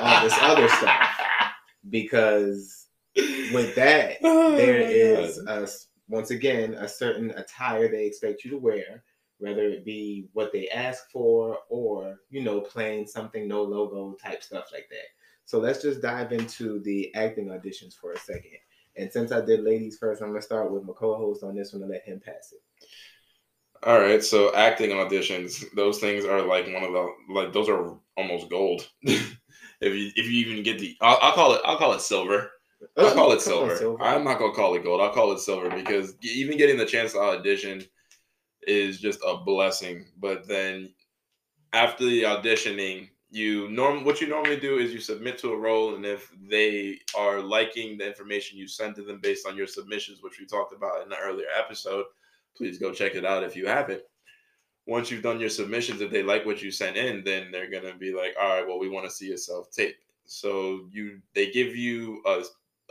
[0.00, 1.08] all this other stuff.
[1.88, 5.68] Because with that, Oh there is a,
[6.08, 9.04] once again a certain attire they expect you to wear,
[9.42, 14.42] whether it be what they ask for or you know playing something no logo type
[14.42, 15.08] stuff like that.
[15.44, 18.58] So let's just dive into the acting auditions for a second.
[18.96, 21.82] And since I did ladies first, I'm gonna start with my co-host on this one
[21.82, 22.86] and let him pass it.
[23.84, 27.96] All right, so acting auditions, those things are like one of the like those are
[28.16, 28.88] almost gold.
[29.02, 29.32] if
[29.80, 32.48] you if you even get the, I'll, I'll call it I'll call it silver.
[32.96, 34.00] I'll oh, call it on, silver.
[34.00, 35.00] I'm not gonna call it gold.
[35.00, 37.84] I'll call it silver because even getting the chance to audition
[38.66, 40.06] is just a blessing.
[40.18, 40.92] But then
[41.72, 45.94] after the auditioning, you norm what you normally do is you submit to a role,
[45.94, 50.22] and if they are liking the information you send to them based on your submissions,
[50.22, 52.04] which we talked about in the earlier episode,
[52.54, 54.02] please go check it out if you haven't.
[54.86, 57.94] Once you've done your submissions, if they like what you sent in, then they're gonna
[57.94, 59.96] be like, "All right, well, we want to see a self tape."
[60.26, 62.44] So you they give you a,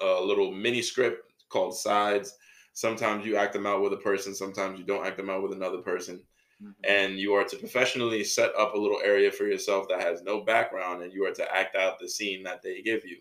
[0.04, 2.36] a little mini script called sides.
[2.74, 5.52] Sometimes you act them out with a person, sometimes you don't act them out with
[5.52, 6.22] another person.
[6.62, 6.72] Mm-hmm.
[6.84, 10.42] And you are to professionally set up a little area for yourself that has no
[10.42, 13.18] background and you are to act out the scene that they give you.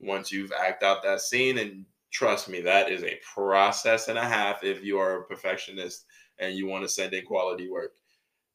[0.00, 4.24] Once you've act out that scene and trust me that is a process and a
[4.24, 6.06] half if you are a perfectionist
[6.38, 7.92] and you want to send in quality work.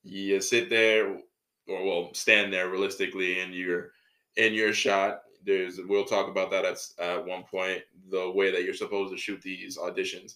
[0.04, 1.18] You sit there
[1.68, 3.92] or well stand there realistically and you're
[4.36, 8.64] in your shot there's we'll talk about that at, at one point the way that
[8.64, 10.36] you're supposed to shoot these auditions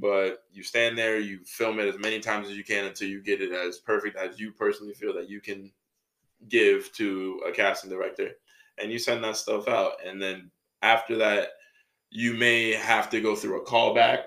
[0.00, 3.22] but you stand there, you film it as many times as you can until you
[3.22, 5.72] get it as perfect as you personally feel that you can
[6.48, 8.30] give to a casting director,
[8.80, 9.94] and you send that stuff out.
[10.06, 10.50] And then
[10.82, 11.48] after that,
[12.10, 14.24] you may have to go through a callback,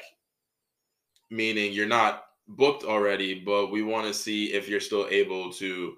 [1.29, 5.95] meaning you're not booked already, but we want to see if you're still able to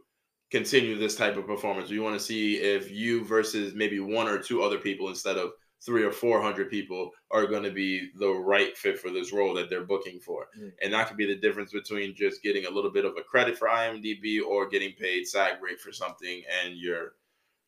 [0.53, 1.89] continue this type of performance.
[1.89, 5.51] We want to see if you versus maybe one or two other people instead of
[5.83, 9.53] three or four hundred people are going to be the right fit for this role
[9.55, 10.71] that they're booking for, Mm.
[10.81, 13.57] and that could be the difference between just getting a little bit of a credit
[13.57, 17.15] for IMDb or getting paid SAG rate for something, and you're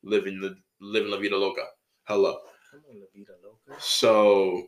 [0.03, 1.65] living the living la vida loca.
[2.03, 2.37] Hello.
[2.71, 3.81] Come on, La Vida Loca.
[3.81, 4.67] So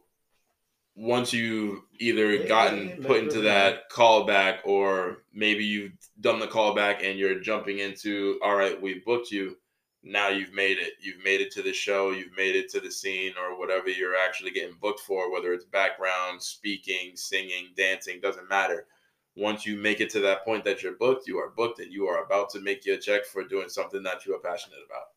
[0.98, 6.48] once you've either gotten yeah, put into remember that callback, or maybe you've done the
[6.48, 9.58] callback and you're jumping into, all right, we booked you.
[10.02, 10.94] Now you've made it.
[11.00, 12.12] You've made it to the show.
[12.12, 15.66] You've made it to the scene or whatever you're actually getting booked for, whether it's
[15.66, 18.88] background, speaking, singing, dancing, doesn't matter.
[19.36, 22.08] Once you make it to that point that you're booked, you are booked and you
[22.08, 25.10] are about to make your check for doing something that you are passionate about.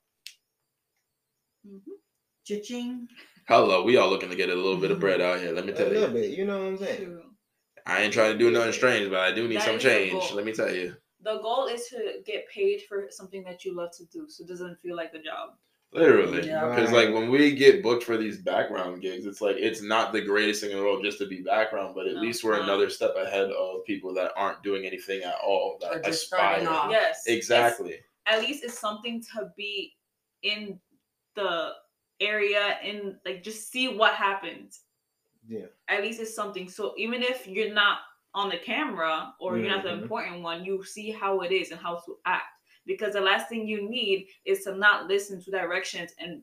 [1.67, 1.99] Mhm.
[2.45, 3.09] Cha-ching.
[3.51, 5.51] Hello, we all looking to get a little bit of bread out here.
[5.51, 5.99] Let me tell you.
[5.99, 6.23] A little you.
[6.23, 7.05] bit, you know what I'm saying?
[7.05, 7.23] True.
[7.85, 10.33] I ain't trying to do nothing strange, but I do need That some change.
[10.33, 10.95] Let me tell you.
[11.23, 14.49] The goal is to get paid for something that you love to do, so it
[14.49, 15.55] doesn't feel like a job.
[15.93, 16.47] Literally.
[16.47, 16.69] Yeah.
[16.69, 20.21] Because like when we get booked for these background gigs, it's like it's not the
[20.23, 22.63] greatest thing in the world just to be background, but at No, least we're not.
[22.63, 25.77] another step ahead of people that aren't doing anything at all.
[25.81, 26.69] That Or just aspire.
[26.69, 26.93] off.
[26.93, 27.97] Yes, it's- Exactly.
[28.27, 29.97] at least it's something to be
[30.43, 30.79] in
[31.35, 31.73] the
[32.21, 34.83] area and like just see what happens.
[35.47, 35.67] Yeah.
[35.89, 36.69] At least it's something.
[36.69, 37.99] So even if you're not
[38.35, 40.03] on the camera or you're not the Mhm.
[40.03, 42.45] important one, you see how it is and how to act.
[42.87, 46.43] Because the last thing you need is to not listen to directions and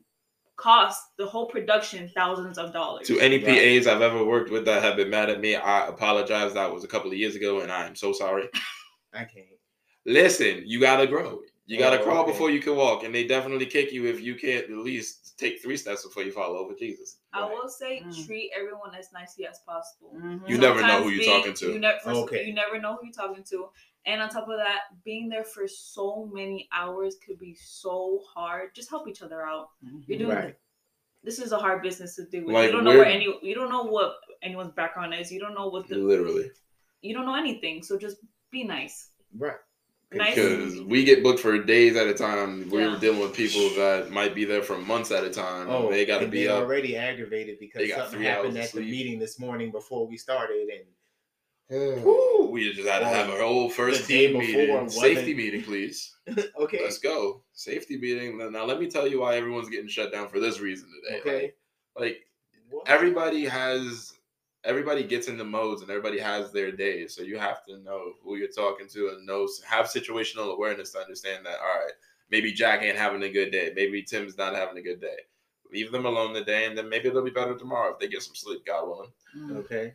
[0.56, 3.06] cost the whole production thousands of dollars.
[3.06, 3.46] To any Right.
[3.46, 6.54] PAs I've ever worked with that have been mad at me, I apologize.
[6.54, 8.48] That was a couple of years ago, and I am so sorry.
[9.12, 9.46] I can't.
[10.04, 11.42] Listen, you gotta grow.
[11.66, 12.32] You gotta Oh, crawl okay.
[12.32, 15.62] before you can walk, and they definitely kick you if you can't at least take
[15.62, 16.74] three steps before you fall over.
[16.74, 17.20] Jesus.
[17.32, 17.50] I Right.
[17.52, 18.26] will say Mm.
[18.26, 20.12] treat everyone as nicely as possible.
[20.14, 20.48] Mhm.
[20.48, 21.72] You never know who you're being- talking to.
[21.72, 22.44] You never, first, Okay.
[22.44, 23.70] you never know who you're talking to,
[24.04, 28.74] and on top of that, being there for so many hours could be so hard.
[28.74, 29.70] Just help each other out.
[30.06, 30.56] You're doing Right.
[31.22, 32.46] this is a hard business to do.
[32.46, 35.32] Like, you don't know where any you don't know what anyone's background is.
[35.32, 36.50] You don't know what the Literally.
[37.00, 37.82] you don't know anything.
[37.82, 38.18] So just
[38.50, 39.10] be nice.
[39.36, 39.56] Right.
[40.10, 40.34] Nice.
[40.34, 42.70] Because we get booked for days at a time.
[42.70, 42.98] We're Yeah.
[42.98, 45.68] dealing with people that might be there for months at a time.
[45.68, 46.62] Oh, they got to be up.
[46.62, 48.90] already aggravated because They got something three hours happened of at the sleep.
[48.90, 52.02] meeting this morning before we started, and hmm.
[52.04, 54.88] Woo, we just had to uh, have a whole first the day team before meeting.
[54.88, 56.16] Safety meeting, please.
[56.58, 57.42] okay, Let's go.
[57.52, 58.38] Safety meeting.
[58.38, 61.20] Now, now let me tell you why everyone's getting shut down for this reason today.
[61.20, 61.52] okay.
[61.96, 62.22] Like,
[62.72, 64.14] like everybody has
[64.68, 68.36] everybody gets into modes and everybody has their days so you have to know who
[68.36, 71.92] you're talking to and know have situational awareness to understand that all right
[72.30, 75.16] maybe jack ain't having a good day maybe tim's not having a good day
[75.72, 78.34] leave them alone today and then maybe they'll be better tomorrow if they get some
[78.34, 79.56] sleep god willing Mhm.
[79.58, 79.94] Okay.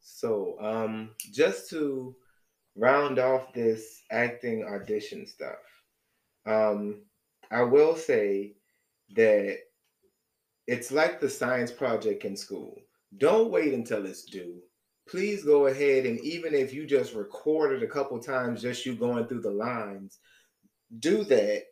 [0.00, 2.14] So, um, just to
[2.76, 5.58] round off this acting audition stuff,
[6.46, 7.02] um,
[7.50, 8.54] I will say
[9.14, 9.58] that
[10.66, 12.80] it's like the science project in school.
[13.16, 14.60] Don't wait until it's due.
[15.08, 18.94] Please go ahead and even if you just record it a couple times, just you
[18.94, 20.18] going through the lines,
[20.98, 21.64] do that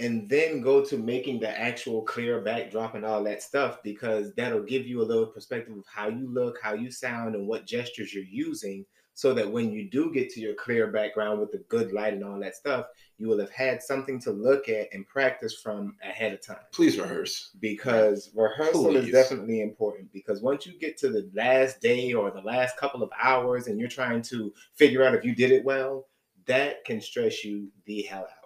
[0.00, 4.62] and then go to making the actual clear backdrop and all that stuff because that'll
[4.62, 8.12] give you a little perspective of how you look, how you sound, and what gestures
[8.12, 8.84] you're using.
[9.16, 12.24] So that when you do get to your clear background with the good light and
[12.24, 16.32] all that stuff, you will have had something to look at and practice from ahead
[16.32, 16.58] of time.
[16.72, 20.12] please rehearse Because rehearsal is definitely important.
[20.12, 23.78] Because once you get to the last day or the last couple of hours and
[23.78, 26.06] you're trying to figure out if you did it well,
[26.46, 28.44] that can stress you the hell out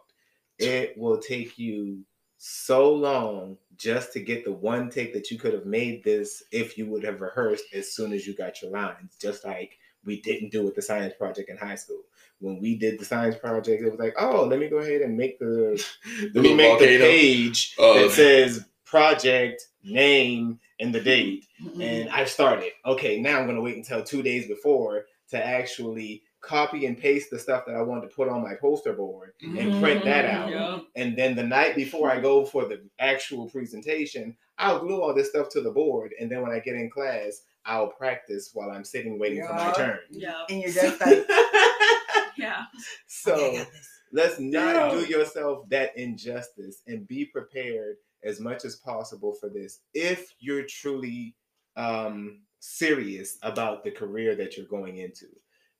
[0.58, 2.04] it will take you
[2.36, 6.78] so long just to get the one take that you could have made this if
[6.78, 10.50] you would have rehearsed as soon as you got your lines just like we didn't
[10.50, 12.00] do with the science project in high school
[12.40, 15.16] when we did the science project it was like oh let me go ahead and
[15.16, 15.84] make the
[16.34, 17.94] let me little make the page Oh.
[18.00, 21.82] that says project name and the date Mhm.
[21.82, 22.70] and I started.
[22.86, 27.38] Okay, now I'm gonna wait until two days before to actually copy and paste the
[27.38, 30.50] stuff that I wanted to put on my poster board and print that out.
[30.50, 30.78] Yeah.
[30.94, 35.30] And then the night before I go for the actual presentation, I'll glue all this
[35.30, 36.12] stuff to the board.
[36.20, 39.72] And then when I get in class, I'll practice while I'm sitting waiting for my
[39.72, 39.98] turn.
[40.10, 40.44] Yeah.
[40.48, 41.26] And you're just like,
[42.36, 42.64] Yeah.
[43.06, 44.90] so "Okay, I got this." let's not Yeah.
[45.00, 50.64] do yourself that injustice and be prepared as much as possible for this if you're
[50.64, 51.34] truly
[51.76, 55.26] um, serious about the career that you're going into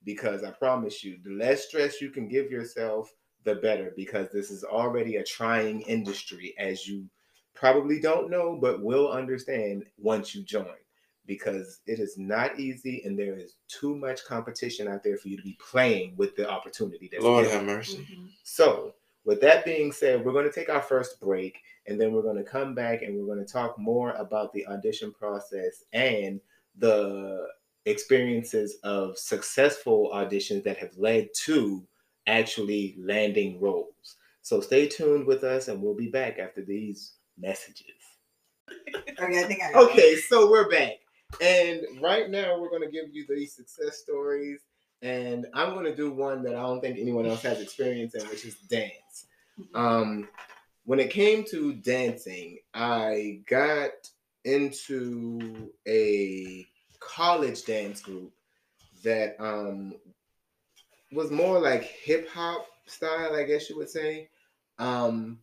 [0.05, 3.13] because i promise you the less stress you can give yourself
[3.45, 7.05] the better because this is already a trying industry as you
[7.55, 10.67] probably don't know but will understand once you join
[11.29, 15.37] because it is not easy and there is too much competition out there for you
[15.37, 17.59] to be playing with the opportunity that's lord given.
[17.59, 18.31] have mercy Mhm.
[18.43, 22.23] So, with that being said, we're going to take our first break and then we're
[22.23, 26.41] going to come back and we're going to talk more about the audition process and
[26.79, 27.47] the
[27.85, 31.87] experiences of successful auditions that have led to
[32.27, 34.17] actually landing roles.
[34.41, 37.85] So, stay tuned with us and we'll be back after these messages.
[39.21, 39.73] Okay, I think I.
[39.75, 41.01] Okay, so we're back.
[41.41, 44.61] And right now we're going to give you these success stories.
[45.03, 48.27] And I'm going to do one that I don't think anyone else has experience in,
[48.29, 49.27] which is dance.
[49.75, 50.29] Um,
[50.85, 53.91] when it came to dancing, I got
[54.45, 56.67] into a
[57.01, 58.33] college dance group
[59.05, 59.95] that um,
[61.13, 64.31] was more like hip hop style, I guess you would say.
[64.79, 65.39] Um,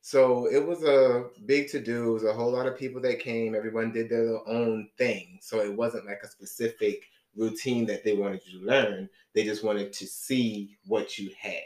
[0.00, 2.10] so it was a big to do.
[2.10, 3.54] It was a whole lot of people that came.
[3.54, 5.38] Everyone did their own thing.
[5.42, 7.04] So it wasn't like a specific
[7.36, 9.08] routine that they wanted you to learn.
[9.34, 11.62] They just wanted to see what you had.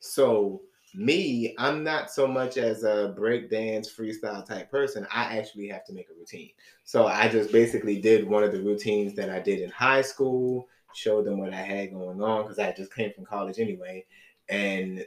[0.00, 0.62] So
[0.94, 5.06] me, I'm not so much as a breakdance freestyle type person.
[5.12, 6.50] I actually have to make a routine.
[6.84, 10.68] So I just basically did one of the routines that I did in high school,
[10.94, 14.06] showed them what I had going on because I just came from college anyway.
[14.48, 15.04] And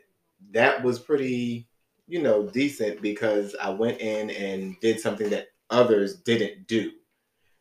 [0.51, 1.67] that was pretty,
[2.11, 6.91] you know, decent because I went in and did something that others didn't do.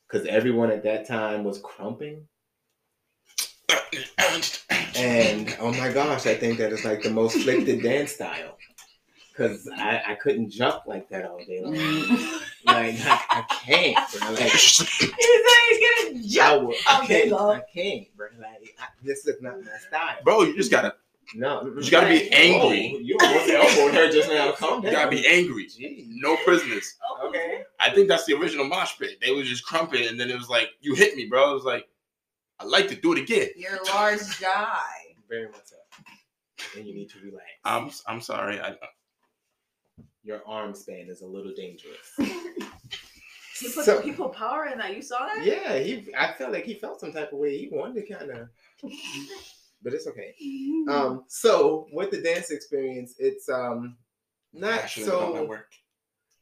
[0.09, 2.27] Because everyone at that time was crumping.
[4.97, 8.59] And oh my gosh, I think that is like the most flicked dance style.
[9.37, 11.77] Cause I, I couldn't jump like that all day long.
[12.67, 14.31] Like I, I can't, bro.
[14.33, 16.69] Like He said he's gonna I, jump.
[16.69, 17.57] will, I all day can't, long.
[17.57, 18.27] I can't, bro.
[18.39, 20.17] Like I, this is not my style.
[20.25, 20.95] bro, you just gotta
[21.35, 22.97] No, You gotta be angry.
[23.03, 24.53] You almost elbowed her just now.
[24.53, 25.67] Calm you gotta be angry.
[25.67, 26.07] Jeez.
[26.09, 26.97] No prisoners.
[27.25, 27.63] Okay.
[27.79, 29.19] I think that's the original mosh pit.
[29.21, 31.65] They was just crumping, and then it was like, "You hit me, bro." It was
[31.65, 31.87] like,
[32.59, 35.15] "I like to do it again." You're a large guy.
[35.29, 35.77] Very much so.
[36.77, 37.47] And you need to relax.
[37.65, 38.61] I'm I'm sorry.
[38.61, 38.77] I,
[40.25, 42.19] Your arm span is a little dangerous.
[43.61, 44.97] He put, So- he put power in that.
[44.97, 45.45] You saw that?
[45.45, 46.09] Yeah, he.
[46.17, 47.59] I felt like he felt some type of way.
[47.59, 48.49] He wanted to kind of,
[49.83, 50.35] but it's okay.
[50.89, 53.97] Um, so with the dance experience, it's um
[54.53, 55.73] not passionate so work.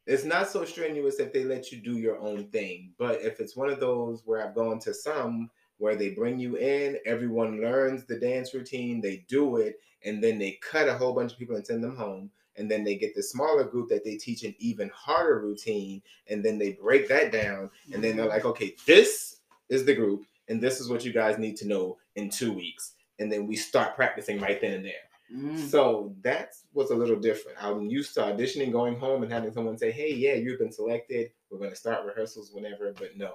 [0.06, 2.92] it's not so strenuous if they let you do your own thing.
[2.98, 6.56] But if it's one of those where I've gone to some where they bring you
[6.56, 11.12] in, everyone learns the dance routine, they do it, and then they cut a whole
[11.12, 12.30] bunch of people and send them home.
[12.56, 16.44] And then they get the smaller group that they teach an even harder routine, and
[16.44, 20.60] then they break that down, and then they're like, okay, this is the group, and
[20.60, 22.94] this is what you guys need to know in two weeks.
[23.18, 25.08] And then we start practicing right then and there.
[25.34, 25.68] Mm.
[25.68, 27.62] So that was a little different.
[27.62, 31.30] I'm used to auditioning, going home, and having someone say, "Hey, yeah, you've been selected.
[31.50, 33.32] We're going to start rehearsals whenever." But no,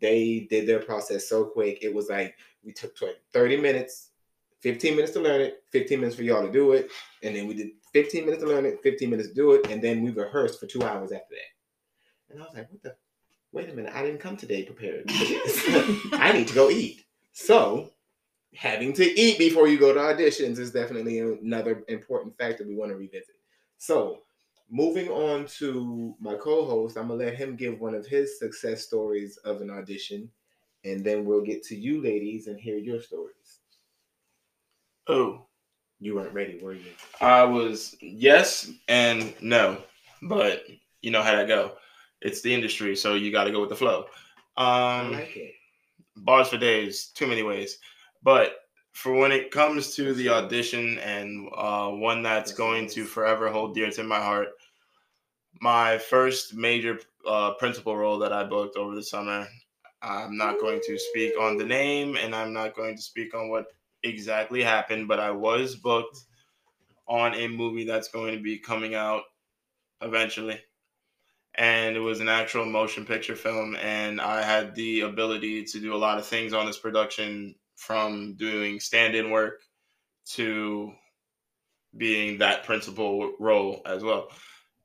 [0.00, 1.78] they did their process so quick.
[1.82, 4.10] It was like we took tw- 30 minutes,
[4.60, 6.90] 15 minutes to learn it, 15 minutes for y'all to do it,
[7.22, 9.82] and then we did 15 minutes to learn it, 15 minutes to do it, and
[9.82, 12.32] then we rehearsed for two hours after that.
[12.34, 12.96] And I was like, "What the?
[13.52, 13.92] Wait a minute!
[13.94, 15.62] I didn't come today prepared for this.
[16.12, 17.91] I need to go eat." So
[18.54, 22.90] having to eat before you go to auditions is definitely another important factor we want
[22.90, 23.36] to revisit.
[23.78, 24.20] So,
[24.70, 29.36] moving on to my co-host, I'm gonna let him give one of his success stories
[29.38, 30.30] of an audition,
[30.84, 33.60] and then we'll get to you ladies and hear your stories.
[35.08, 35.46] Oh,
[36.00, 36.92] You weren't ready, were you?
[37.20, 39.82] I was yes and no,
[40.22, 40.64] but
[41.02, 41.72] you know how that go.
[42.20, 44.06] It's the industry, so you got to go with the flow.
[44.56, 45.54] I Um, like it.
[46.16, 47.78] bars for days, too many ways.
[48.22, 48.54] But
[48.92, 53.74] for when it comes to the audition and uh, one that's going to forever hold
[53.74, 54.48] dear to my heart,
[55.60, 59.46] my first major uh, principal role that I booked over the summer.
[60.02, 63.48] I'm not going to speak on the name and I'm not going to speak on
[63.48, 63.66] what
[64.02, 66.18] exactly happened, but I was booked
[67.06, 69.22] on a movie that's going to be coming out
[70.00, 70.60] eventually.
[71.54, 75.94] And it was an actual motion picture film, and I had the ability to do
[75.94, 77.54] a lot of things on this production
[77.86, 79.60] from doing stand in work
[80.24, 80.92] to
[81.96, 84.28] being that principal role as well.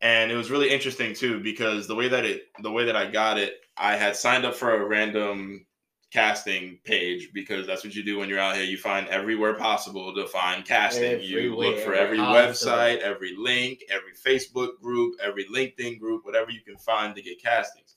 [0.01, 3.09] And it was really interesting too because the way that it the way that I
[3.09, 5.65] got it, I had signed up for a random
[6.11, 8.63] casting page because that's what you do when you're out here.
[8.63, 11.21] You find everywhere possible to find casting.
[11.21, 16.61] you look for every website, every link, every Facebook group, every LinkedIn group, whatever you
[16.61, 17.96] can find to get castings.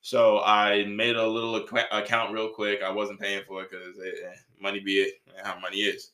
[0.00, 2.82] So I made a little ac- account real quick.
[2.82, 3.96] I wasn't paying for it because
[4.60, 6.12] money be it, how money is.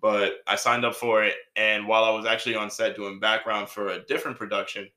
[0.00, 3.68] But I signed up for it, and while I was actually on set doing background
[3.68, 4.88] for a different production,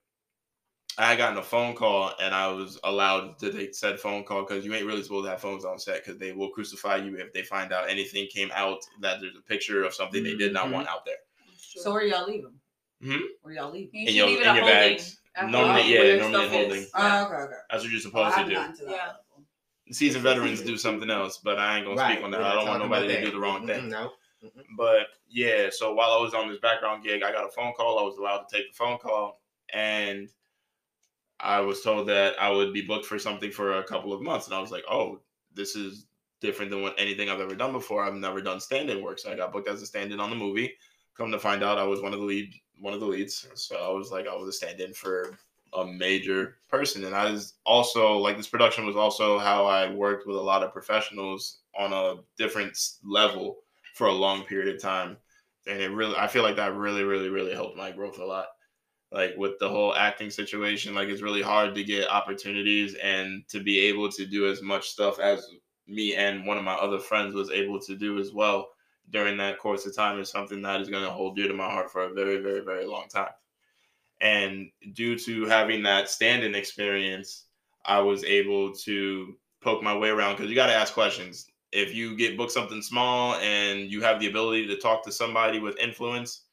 [0.98, 4.44] I had gotten a phone call, and I was allowed to take said phone call
[4.44, 7.18] because you ain't really supposed to have phones on set because they will crucify you
[7.18, 10.54] if they find out anything came out that there's a picture of something they did
[10.54, 10.72] not Mhm.
[10.72, 11.18] want out there.
[11.58, 12.60] So where y'all leave them?
[13.04, 13.22] Mhm.
[13.42, 13.94] Where y'all leave?
[13.94, 14.80] You In should your- leave in at your holding.
[14.94, 15.20] bags.
[15.36, 16.86] At Normally, yeah, where normally stuff holding.
[16.96, 17.54] Oh, okay, okay.
[17.70, 18.62] That's what you're supposed haven't to do.
[18.62, 18.98] gotten Yeah.
[19.08, 19.22] level.
[19.92, 22.14] Seasoned veterans do something else, but I ain't gonna Right.
[22.14, 22.40] speak on that.
[22.40, 23.84] we're I don't want nobody to do the wrong thing.
[23.84, 24.14] Mm-mm, No.
[24.44, 24.64] Mm-mm.
[24.78, 28.00] But yeah, so while I was on this background gig, I got a phone call.
[28.00, 29.42] I was allowed to take the phone call,
[29.74, 30.30] and
[31.40, 34.48] I was told that I would be booked for something for a couple of months.
[34.48, 35.20] And I was like, oh,
[35.54, 36.08] this is
[36.42, 38.04] different than what anything I've ever done before.
[38.04, 40.74] I've never done stand-in work, so I got booked as a stand-in on the movie.
[41.18, 43.48] Come to find out, I was one of the lead, one of the leads.
[43.56, 45.38] So I was like, I was a stand-in for
[45.74, 50.28] a major person, and I was also like, this production was also how I worked
[50.28, 53.58] with a lot of professionals on a different level
[53.94, 55.18] for a long period of time,
[55.68, 58.48] and it really, I feel like that really, really, really helped my growth a lot.
[59.12, 63.62] Like with the whole acting situation, like it's really hard to get opportunities and to
[63.62, 65.48] be able to do as much stuff as
[65.88, 68.70] me and one of my other friends was able to do as well
[69.12, 71.70] during that course of time is something that is going to hold dear to my
[71.70, 73.32] heart for a very, very, very long time.
[74.22, 77.46] And due to having that stand-in experience,
[77.86, 81.48] I was able to poke my way around because you got to ask questions.
[81.72, 85.60] If you get booked something small and you have the ability to talk to somebody
[85.60, 86.44] with influence,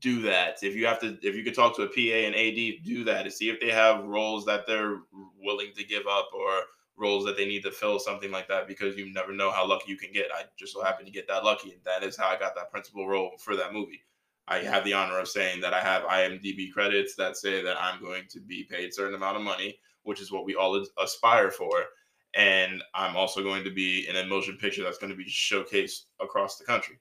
[0.00, 0.62] do that.
[0.62, 3.24] If you have to, if you could talk to a PA and AD, do that
[3.24, 4.98] to see if they have roles that they're
[5.40, 6.62] willing to give up or
[6.98, 9.90] roles that they need to fill, something like that, because you never know how lucky
[9.90, 10.32] you can get.
[10.32, 12.70] I just so happened to get that lucky, and that is how I got that
[12.70, 14.02] principal role for that movie.
[14.48, 18.00] I have the honor of saying that I have IMDb credits that say that I'm
[18.00, 21.84] going to be paid certain amount of money, which is what we all aspire for.
[22.34, 26.04] And I'm also going to be in a motion picture that's going to be showcased
[26.20, 26.98] across the country.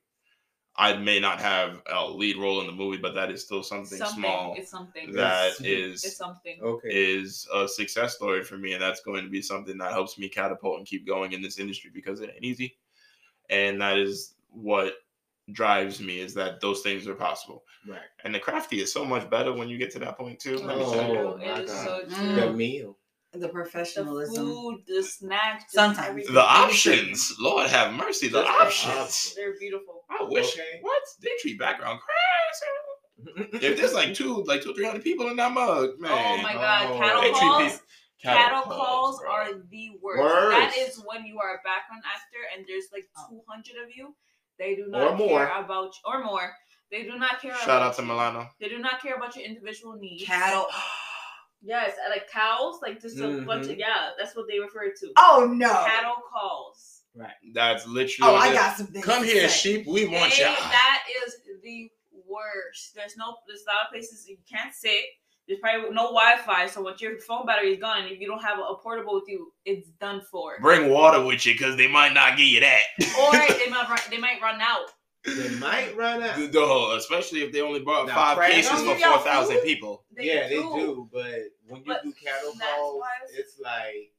[0.80, 3.98] I may not have a lead role in the movie, but that is still something,
[3.98, 4.22] something.
[4.22, 5.12] small It's something.
[5.14, 6.60] that It's- is It's something.
[6.62, 6.90] Okay.
[6.90, 10.30] is a success story for me, and that's going to be something that helps me
[10.30, 12.78] catapult and keep going in this industry because it ain't easy,
[13.50, 14.94] and that is what
[15.54, 17.64] drives me is that those things are possible.
[17.88, 18.00] Right.
[18.24, 20.60] And the crafty is so much better when you get to that point too.
[20.62, 21.16] Oh, Let me Oh, tell you.
[21.16, 21.38] true.
[21.38, 22.12] my It is oh, God.
[22.12, 22.36] so true.
[22.36, 22.98] The meal.
[23.40, 24.36] The The professionalism.
[24.46, 26.08] food, the snacks, Sometimes.
[26.08, 26.34] everything.
[26.34, 28.94] The options, Lord have mercy, the Just options.
[28.96, 29.36] options.
[29.36, 30.04] They're beautiful.
[30.10, 30.54] I wish.
[30.54, 30.80] Okay.
[30.82, 31.02] What?
[31.22, 33.56] They treat background crazy.
[33.66, 36.12] If there's like two, like two, three hundred people in that mug, man.
[36.14, 36.98] Oh my god, Oh.
[37.00, 37.64] cattle They treat calls.
[37.74, 37.86] people-
[38.24, 39.32] Cattle, calls bro.
[39.32, 40.22] are the worst.
[40.24, 40.58] Worst.
[40.58, 44.16] That is when you are a background actor and there's like 200 of you.
[44.58, 45.46] They do not Or more.
[45.46, 46.52] care about you, or more.
[46.90, 47.54] They do not care.
[47.56, 48.08] Shout about out to you.
[48.08, 48.50] Milano.
[48.60, 50.26] They do not care about your individual needs.
[50.26, 50.68] Cattle.
[51.62, 53.46] Yes, uh, like cows, like just a Mhm.
[53.46, 54.12] bunch of yeah.
[54.18, 55.12] That's what they refer to.
[55.18, 55.70] Oh no.
[55.70, 57.02] Cattle calls.
[57.16, 57.32] Right.
[57.54, 58.32] That's literally.
[58.32, 58.88] Oh, I got some.
[59.02, 59.78] Come here, say.
[59.78, 59.88] sheep.
[59.88, 60.54] We want They- ya.
[60.56, 61.90] that is the
[62.28, 62.94] worst.
[62.96, 63.38] There's no.
[63.48, 65.04] There's a lot of places you can't sit.
[65.48, 68.42] There's probably no Wi-Fi, so once your phone battery is gone, and if you don't
[68.44, 70.58] have a, a portable with you, it's done for.
[70.60, 72.82] Bring water with you because they might not give you that.
[73.18, 74.92] Or they might run, they might run out.
[75.28, 76.38] They might run out.
[76.38, 79.64] The- the- especially if they only brought Now, five trash- cases for four thousand food?
[79.66, 80.06] people.
[80.18, 81.10] yeah, they do.
[81.12, 81.26] But
[81.68, 83.04] when you But do cattle calls,
[83.34, 84.14] it's like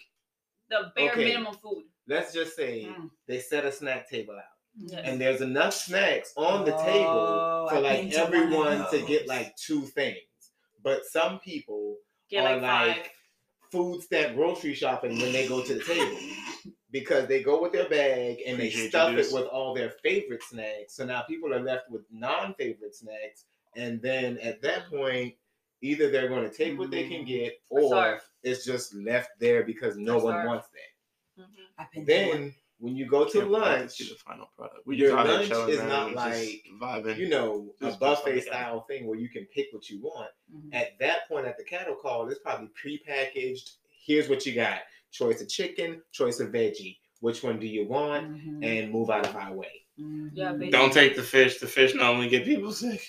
[0.68, 1.24] The bare Okay.
[1.24, 1.84] minimum food.
[2.06, 3.10] let's just say Mm.
[3.26, 4.42] they set a snack table out.
[4.80, 5.00] Yes.
[5.04, 8.90] and there's enough snacks on the Oh, table for like been to one of everyone
[8.92, 10.18] to get like two things.
[10.82, 11.96] But some people
[12.30, 13.10] Get are like like five.
[13.70, 16.16] Food stamp grocery shopping when they go to the table
[16.90, 19.90] because they go with their bag and they Appreciate you, stuff it with all their
[19.90, 20.94] favorite snacks.
[20.94, 23.44] So now people are left with non-favorite snacks,
[23.76, 25.34] and then at that point,
[25.82, 29.64] either they're going to take what they can get, Or or it's just left there
[29.64, 30.46] because no Or one starve.
[30.46, 31.42] wants that.
[31.42, 31.46] Mhm.
[31.78, 32.40] I've been to one.
[32.40, 34.86] Then when you go to Can't lunch, see the final product.
[34.86, 35.88] We your just out here lunch chilling, is man.
[35.88, 37.16] not like, vibing.
[37.18, 38.52] you know, a Just- just buffet like that.
[38.52, 40.30] style thing where you can pick what you want.
[40.54, 40.74] Mhm.
[40.74, 43.72] At that point, at the cattle call, it's probably prepackaged.
[44.06, 46.98] Here's what you got: choice of chicken, choice of veggie.
[47.20, 48.26] Which one do you want?
[48.30, 48.64] Mhm.
[48.64, 49.82] And move out of my way.
[50.00, 50.30] Mhm.
[50.34, 51.58] Yeah, Don't take the fish.
[51.58, 53.02] The fish normally get people sick.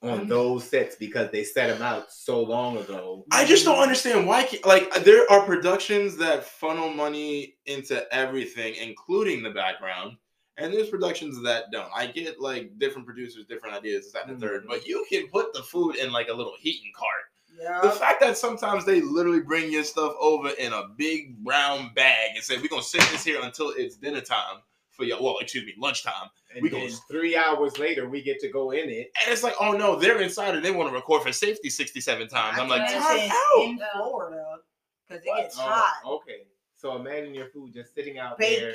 [0.00, 0.28] On Mhm.
[0.28, 3.26] those sets because they set them out so long ago.
[3.32, 4.48] I just don't understand why.
[4.64, 10.16] Like there are productions that funnel money into everything, including the background,
[10.56, 11.90] and there's productions that don't.
[11.92, 14.66] I get like different producers, different ideas, this, that, and the third.
[14.68, 17.82] But you can put the food in like a little heating cart.
[17.82, 22.36] The fact that sometimes they literally bring your stuff over in a big brown bag
[22.36, 24.62] and say, "We're gonna sit this here until it's dinner time
[24.98, 26.28] for you." Well, excuse me, lunchtime.
[26.54, 29.10] And We then gonna- three hours later, we get to go in it.
[29.24, 32.28] And it's like, oh no, they're inside and they want to record for safety 67
[32.28, 32.58] times.
[32.58, 33.64] I'm like, I time out.
[33.64, 34.56] in Florida
[35.08, 35.42] because it What?
[35.42, 36.02] gets Oh, hot.
[36.04, 36.42] okay.
[36.76, 38.74] So imagine your food just sitting out there.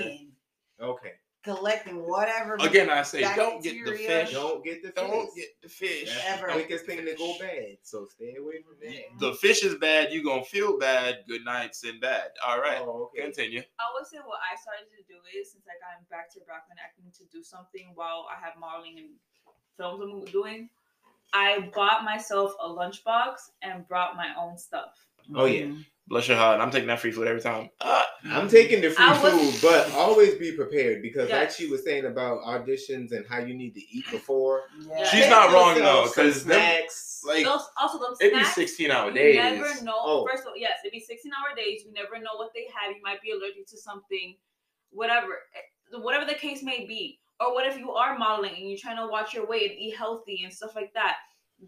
[0.82, 1.14] Okay.
[1.44, 2.56] Collecting whatever.
[2.56, 4.32] Again, I say, don't get the fish.
[4.32, 4.96] Don't get the fish.
[4.96, 6.18] Don't get the fish.
[6.28, 6.48] Ever.
[6.48, 7.78] the quickest thing to go bad.
[7.84, 9.20] So stay away from that.
[9.20, 10.12] The fish is bad.
[10.12, 11.20] You gonna feel bad.
[11.28, 12.32] Good nights and bad.
[12.46, 13.24] All right, Oh, okay.
[13.24, 13.62] continue.
[13.80, 16.80] I would say what I started to do is since I got back to background
[16.84, 19.10] acting to do something while I have modeling and
[19.78, 20.70] films I'm doing,
[21.34, 25.08] I bought myself a lunchbox and brought my own stuff.
[25.36, 25.64] Oh, yeah.
[25.64, 25.82] Mm-hmm.
[26.08, 26.60] Bless your heart.
[26.60, 27.70] I'm taking that free food every time.
[27.80, 31.84] Uh, I'm taking the free was- food, but always be prepared because, like she was
[31.84, 34.64] saying about auditions and how you need to eat before.
[34.88, 35.04] Yeah.
[35.06, 37.22] She's take not wrong, though, because them- snacks.
[37.26, 39.36] like Those, also, those it'd be 16 hour days.
[39.36, 39.96] you never know.
[39.98, 40.28] Oh.
[40.30, 41.84] First of all, yes, it'd be 16 hour days.
[41.86, 42.96] You never know what they have.
[42.96, 44.36] You might be allergic to something,
[44.92, 47.20] whatever, eh, whatever the case may be.
[47.40, 49.96] Or what if you are modeling and you're trying to watch your weight and eat
[49.98, 51.16] healthy and stuff like that?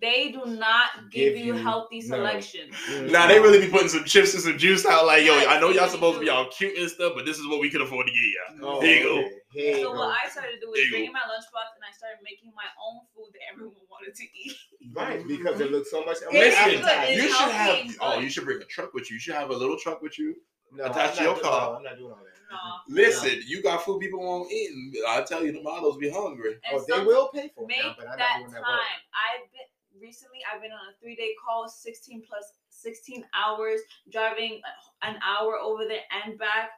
[0.02, 2.18] They do not give, Give you you- healthy no.
[2.18, 2.76] selections.
[3.12, 5.06] Nah, they really be putting some chips and some juice out.
[5.06, 7.48] Like, yo, I know y'all supposed to be all cute and stuff, but this is
[7.48, 8.78] what we can afford to get oh, you.
[8.78, 9.20] Oh, Here you go.
[9.20, 9.30] okay.
[9.52, 11.08] Here So what I started to do There is you bring go.
[11.08, 14.58] in my lunchbox and I started making my own food that everyone wanted to eat.
[14.92, 16.18] Right, because it looks so much.
[16.18, 17.10] It's Listen, oh, good.
[17.10, 17.96] It's you should have.
[18.02, 19.16] Oh, you should bring a truck with you.
[19.16, 20.36] You should have a little truck with you.
[20.74, 21.72] No, attached to your not, car.
[21.72, 22.36] No, I'm not doing all that.
[22.52, 22.94] No.
[22.94, 24.72] Listen, you got food people won't eat.
[25.08, 26.60] I tell you, the models be hungry.
[26.70, 28.62] And Oh, they will pay for it make now, but I'm that not doing time.
[28.62, 28.80] work.
[29.16, 29.68] I've been
[30.06, 30.40] recently.
[30.54, 33.82] I've been on a three day call, sixteen plus sixteen hours,
[34.12, 34.62] driving
[35.02, 36.70] an hour over there and back.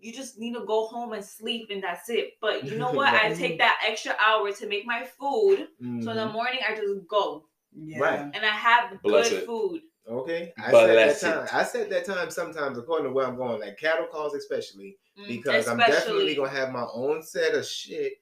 [0.00, 2.34] You just need to go home and sleep, and that's it.
[2.40, 3.12] But you know what?
[3.12, 5.68] I take that extra hour to make my food.
[5.80, 6.32] So in the Mhm.
[6.32, 8.00] morning, I just go Yeah.
[8.00, 8.20] Right.
[8.34, 9.46] and I have Bless good it.
[9.46, 9.82] food.
[10.08, 11.20] Okay, I Bless set that it.
[11.34, 11.48] time.
[11.52, 15.26] I set that time sometimes according to where I'm going, like cattle calls especially, Mm,
[15.26, 18.14] because I'm definitely gonna have my own set of shit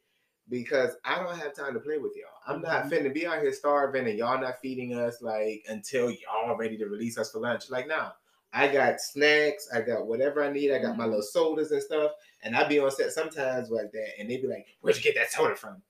[0.48, 2.40] because I don't have time to play with y'all.
[2.46, 3.06] I'm not Mm-hmm.
[3.06, 6.86] finna be out here starving and y'all not feeding us like until y'all ready to
[6.86, 7.70] release us for lunch.
[7.70, 8.14] Like now,
[8.52, 11.08] I got snacks, I got whatever I need, I got my Mhm.
[11.08, 14.46] little sodas and stuff, and I be on set sometimes like that, and they be
[14.46, 15.82] like, "Where'd you get that soda from?"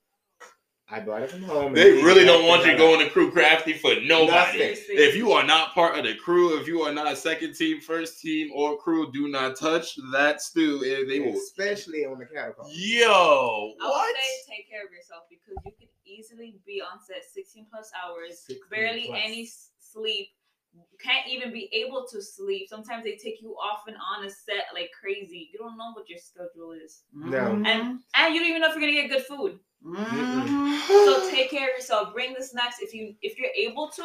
[0.88, 1.74] I brought it from home.
[1.74, 4.58] They really don't want you going to crew crafty for nobody.
[4.58, 4.76] Nothing.
[4.88, 8.20] If you are not part of the crew, if you are not second team, first
[8.20, 10.78] team, or crew, do not touch that stew.
[11.08, 11.36] They will.
[11.36, 12.70] especially on the cattle call.
[12.72, 14.16] Yo, I would what?
[14.16, 18.38] say take care of yourself because you could easily be on set 16 plus hours,
[18.46, 19.20] 16 barely plus.
[19.24, 19.48] any
[19.80, 20.28] sleep.
[20.90, 22.68] You can't even be able to sleep.
[22.68, 25.48] Sometimes they take you off and on a set like crazy.
[25.52, 27.02] You don't know what your schedule is.
[27.12, 27.38] No.
[27.38, 27.66] Mm-hmm.
[27.66, 29.58] And and you don't even know if you're gonna get good food.
[29.84, 30.80] Mhm.
[30.88, 32.12] So take care of yourself.
[32.12, 34.02] Bring the snacks if you if you're able to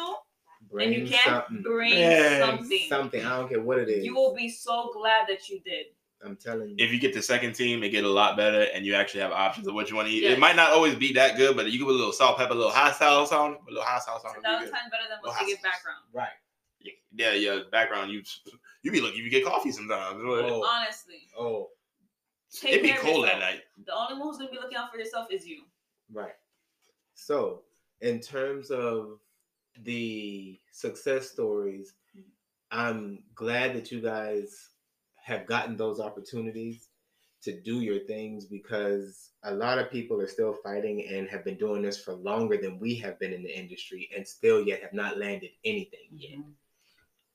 [0.78, 1.62] and you Bring can something.
[1.62, 2.86] bring Man, something.
[2.88, 3.24] Something.
[3.26, 4.04] I don't care what it is.
[4.04, 5.86] You will be so glad that you did.
[6.24, 6.76] I'm telling you.
[6.78, 9.32] If you get the second team, it get a lot better, and you actually have
[9.32, 10.22] options of what you want to eat.
[10.22, 10.34] Yes.
[10.34, 12.52] It might not always be that good, but you can put a little salt, pepper,
[12.52, 14.36] a little hot sauce on, it, a little hot sauce It's on.
[14.36, 15.98] a it, thousand times better than what Well, they get background.
[16.12, 16.30] right.
[17.14, 17.60] Yeah, yeah.
[17.70, 18.22] Background, you
[18.82, 20.20] you be looking, you get coffee sometimes.
[20.24, 20.64] Oh.
[20.64, 21.28] Honestly.
[21.38, 21.68] Oh,
[22.52, 23.62] Take It be cold at night.
[23.86, 25.62] The only one who's gonna be looking out for yourself is you.
[26.12, 26.34] right.
[27.14, 27.62] So,
[28.00, 29.20] in terms of
[29.84, 31.94] the success stories,
[32.70, 34.70] I'm glad that you guys
[35.22, 36.88] have gotten those opportunities
[37.42, 41.56] to do your things because a lot of people are still fighting and have been
[41.56, 44.92] doing this for longer than we have been in the industry and still yet have
[44.92, 46.38] not landed anything yet.
[46.38, 46.44] I,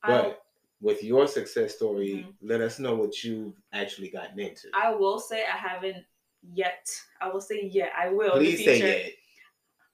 [0.06, 0.44] But
[0.82, 2.36] with your success story, Mhm.
[2.42, 4.70] let us know what you've actually gotten into.
[4.74, 6.06] I will say I haven't
[6.54, 6.88] yet.
[7.20, 9.16] I will say yeah, I will Please in the say it.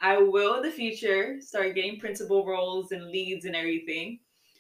[0.02, 4.20] I will in the future start getting principal roles and leads and everything.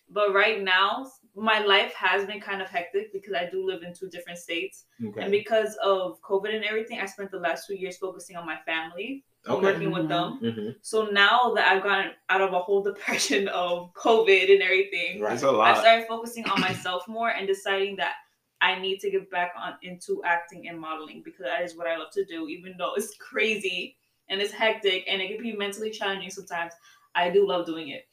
[0.09, 3.93] But right now, my life has been kind of hectic because I do live in
[3.93, 4.85] two different states.
[5.23, 8.57] And because of COVID and everything, I spent the last two years focusing on my
[8.65, 9.61] family Okay.
[9.65, 10.37] working with them.
[10.39, 15.21] hmm So now that I've gotten out of a whole depression of COVID and everything,
[15.21, 15.33] Right.
[15.33, 15.77] It's a I lot.
[15.79, 18.13] started focusing on myself more and deciding that
[18.61, 21.97] I need to get back on into acting and modeling because that is what I
[21.97, 22.47] love to do.
[22.47, 23.97] Even though it's crazy
[24.29, 26.73] and it's hectic and it can be mentally challenging sometimes,
[27.13, 28.07] I do love doing it.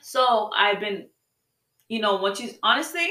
[0.00, 1.08] So I've been,
[1.88, 3.10] you know, once you honestly,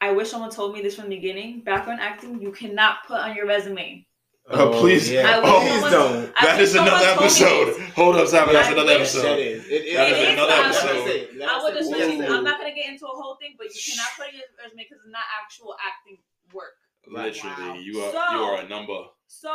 [0.00, 1.62] I wish someone told me this from the beginning.
[1.64, 4.06] Background acting, you cannot put on your resume.
[4.50, 5.10] Oh, please.
[5.10, 6.32] Yeah, I wish please don't.
[6.36, 7.80] I That another someone told me episode.
[7.94, 8.52] Hold up, Simon.
[8.54, 9.38] That's I another wish- That episode.
[9.38, 9.66] is.
[9.66, 11.04] It, it, That is it another Let us episode.
[11.06, 11.36] say it.
[11.38, 11.96] Let I us would say just it.
[11.96, 12.20] listen.
[12.32, 12.36] Ooh.
[12.36, 14.82] I'm not gonna get into a whole thing, but you cannot put in your resume
[14.84, 16.18] because it's not actual acting
[16.52, 16.76] work.
[17.06, 17.74] Literally, Wow.
[17.76, 19.00] you are So- you are a number.
[19.26, 19.50] So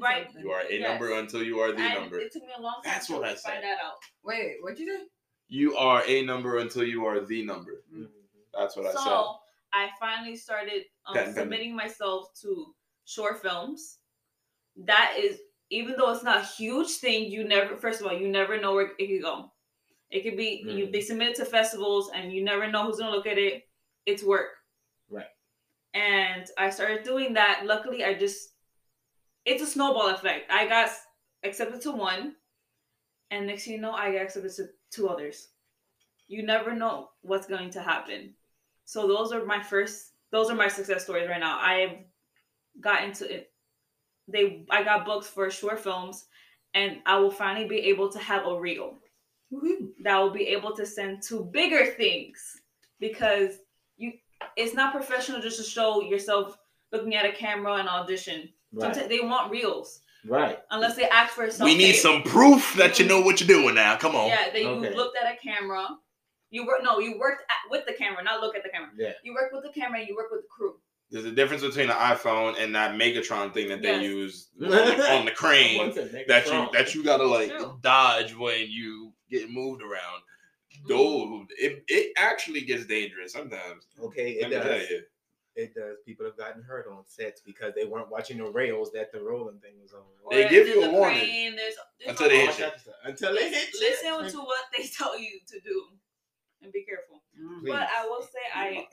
[0.00, 0.28] right.
[0.38, 0.88] You are a Yes.
[0.88, 2.20] number until you are the and number.
[2.20, 3.40] It took me a long time That's to what I said.
[3.40, 3.64] find said.
[3.64, 3.94] that out.
[4.22, 5.04] Wait, what'd you say?
[5.48, 7.82] You are a number until you are the number.
[7.92, 8.08] Mhm.
[8.52, 8.98] That's what I said.
[9.04, 9.36] So
[9.72, 11.42] I finally started um, Patent pending.
[11.42, 12.74] submitting myself to
[13.06, 13.98] short films.
[14.76, 15.38] That is,
[15.70, 17.76] even though it's not a huge thing, you never.
[17.76, 19.52] First of all, you never know where it could go.
[20.10, 20.92] It could be you, Mhm.
[20.92, 23.68] they submit it to festivals, and you never know who's gonna look at it.
[24.06, 24.50] It's work.
[25.08, 25.30] Right.
[25.94, 27.62] And I started doing that.
[27.64, 28.50] Luckily, I just
[29.44, 30.50] it's a snowball effect.
[30.50, 30.90] I got
[31.42, 32.36] accepted to one,
[33.30, 35.48] and next thing you know, I got accepted to two others.
[36.26, 38.36] You never know what's going to happen.
[38.86, 40.12] So those are my first.
[40.30, 41.58] Those are my success stories right now.
[41.60, 41.98] I've
[42.80, 43.53] got into it.
[44.28, 46.26] They I got books for short films,
[46.74, 48.94] and I will finally be able to have a reel
[50.02, 52.60] that will be able to send to bigger things
[53.00, 53.58] because
[53.96, 54.12] you.
[54.56, 56.58] It's not professional just to show yourself
[56.92, 58.48] looking at a camera and audition.
[58.72, 58.94] Right.
[58.94, 60.58] Sometimes they want reels Right.
[60.70, 63.74] unless they ask for a we need some proof that you know what you're doing
[63.74, 63.96] now.
[63.96, 64.28] Come on.
[64.28, 64.94] Yeah, that you Okay.
[64.94, 65.86] looked at a camera.
[66.50, 68.90] You work no, you worked at, with the camera, not look at the camera.
[68.96, 69.12] Yeah.
[69.22, 70.04] You work with the camera.
[70.06, 70.76] You work with the crew.
[71.14, 74.02] There's a difference between an iPhone and that Megatron thing that they Yes.
[74.02, 77.24] use on the, on the crane Once it make it that you that you gotta
[77.24, 77.78] like True.
[77.82, 80.22] dodge when you get moved around.
[80.88, 83.86] Dude, it, it actually gets dangerous sometimes.
[84.02, 84.88] Okay, it me does.
[85.54, 85.98] It does.
[86.04, 89.60] People have gotten hurt on sets because they weren't watching the rails that the rolling
[89.60, 90.02] thing was on.
[90.32, 92.66] They Or give you a warning crane, there's, there's until they hit you.
[93.04, 93.80] Until they hit you.
[93.88, 95.84] Listen to what they tell you to do,
[96.60, 97.22] and be careful.
[97.62, 97.70] Please.
[97.70, 98.88] But I will say I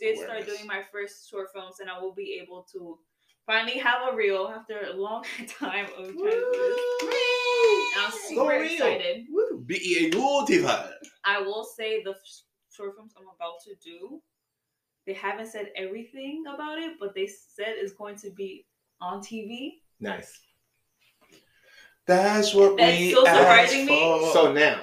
[0.00, 2.98] did start doing my first short films, and I will be able to
[3.46, 5.24] finally have a reel after a long
[5.58, 7.94] time of trying to do this.
[7.96, 8.72] I'm Go super real.
[8.72, 9.26] excited.
[9.30, 10.92] Woo, BEA notified.
[11.24, 12.14] I will say the
[12.70, 14.20] short films I'm about to do,
[15.06, 18.66] they haven't said everything about it, but they said it's going to be
[19.00, 19.76] on TV.
[20.00, 20.38] Nice.
[22.06, 24.30] That's what That's we so asked surprising me.
[24.32, 24.80] So now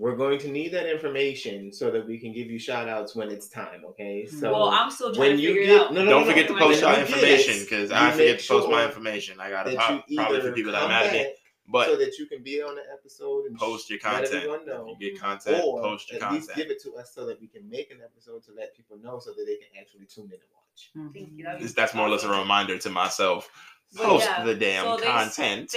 [0.00, 3.30] we're going to need that information so that we can give you shout outs when
[3.30, 4.24] it's time, okay?
[4.26, 4.40] Mm-hmm.
[4.40, 5.92] So well, I'm still trying when to you figure get it out.
[5.92, 8.38] no, no, Don't no, forget to post when our you get information because I forget
[8.40, 9.38] to post my information.
[9.40, 11.34] I got to that pop, probably for people that are come mad at me.
[11.72, 14.34] But so that you can be on the episode and post your let content.
[14.36, 14.88] everyone know.
[14.94, 17.38] If you get content, or post your at least give it to us so that
[17.40, 20.24] we can make an episode to let people know so that they can actually tune
[20.24, 21.12] in and watch.
[21.14, 21.44] Thank you.
[21.44, 23.50] That'd be This- That's more or less a reminder to myself.
[23.94, 25.70] But Post yeah, the damn so they- content.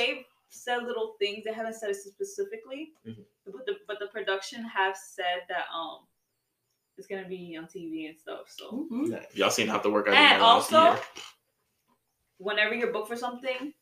[0.53, 1.43] They've said little things.
[1.45, 3.25] They haven't said it specifically, Mhm.
[3.45, 6.05] but the but the production have said that um
[6.97, 8.49] it's gonna be on TV and stuff.
[8.49, 9.07] So Mhm.
[9.09, 9.35] Nice.
[9.35, 10.99] Y'all seen how to work out and in the also,
[12.37, 13.73] whenever you're booked for something,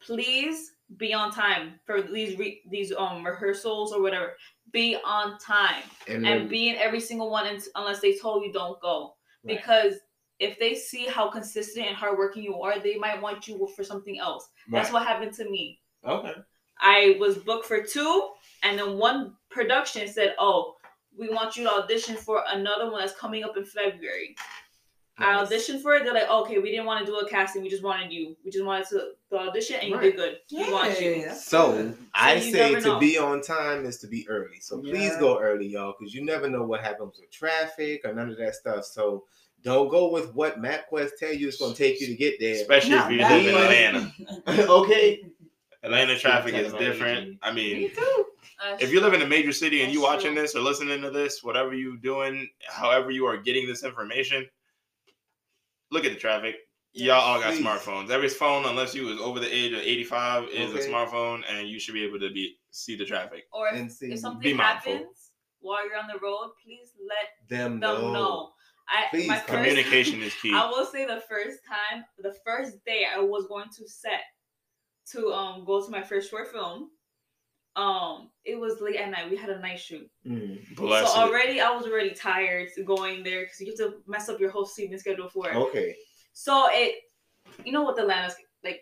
[0.00, 4.36] please be on time for these re- these um rehearsals or whatever.
[4.70, 8.44] Be on time And, and then- be in every single one un- unless they told
[8.44, 9.56] you don't go right.
[9.58, 9.94] because.
[10.38, 14.18] If they see how consistent and hardworking you are, they might want you for something
[14.18, 14.46] else.
[14.70, 15.80] That's what happened to me.
[16.06, 16.34] Okay.
[16.78, 18.28] I was booked for two,
[18.62, 20.76] and then one production said, "Oh,
[21.16, 24.36] we want you to audition for another one that's coming up in February."
[25.18, 26.04] I auditioned for it.
[26.04, 27.62] They're like, "Okay, we didn't want to do a casting.
[27.62, 28.36] We just wanted you.
[28.44, 30.38] We just wanted to the audition, and you did good.
[30.52, 31.94] We want you." Yeah, that's So.
[32.12, 32.98] I you say to know.
[32.98, 34.60] be on time is to be early.
[34.60, 38.28] So please go early, y'all, because you never know what happens with traffic or none
[38.28, 38.84] of that stuff.
[38.84, 39.24] So
[39.62, 42.54] don't go with what MapQuest tell you it's going to take you to get there.
[42.54, 44.12] Especially Not if you that live in.
[44.46, 44.68] Atlanta.
[44.72, 45.22] okay.
[45.86, 47.38] Atlanta traffic is different.
[47.42, 48.24] I Me mean, too.
[48.64, 50.42] Uh, if you live in a major city and you That's watching true.
[50.42, 54.46] this or listening to this, whatever you're doing, however you are getting this information,
[55.90, 56.56] look at the traffic.
[56.92, 57.62] Y'all all got Please.
[57.64, 58.10] smartphones.
[58.10, 61.78] Every phone, unless you is over the age of 85, is a smartphone, and you
[61.78, 63.44] should be able to be see the traffic.
[63.52, 64.92] or if, And see, if something be mindful.
[64.94, 65.30] happens
[65.60, 68.12] while you're on the road, please let them them know.
[68.12, 68.50] know.
[68.88, 70.52] I Please, my first, Communication is key.
[70.54, 74.20] I will say the first time, the first day I was going to set
[75.12, 76.90] to um go to my first short film.
[77.76, 79.30] Um, it was late at night.
[79.30, 80.58] We had a night shoot, Mm.
[80.78, 81.04] So it.
[81.18, 84.64] already I was already tired going there because you have to mess up your whole
[84.64, 85.56] sleeping schedule for it.
[85.56, 85.94] Okay.
[86.32, 86.94] So it,
[87.64, 88.34] you know what Atlanta's
[88.64, 88.80] like.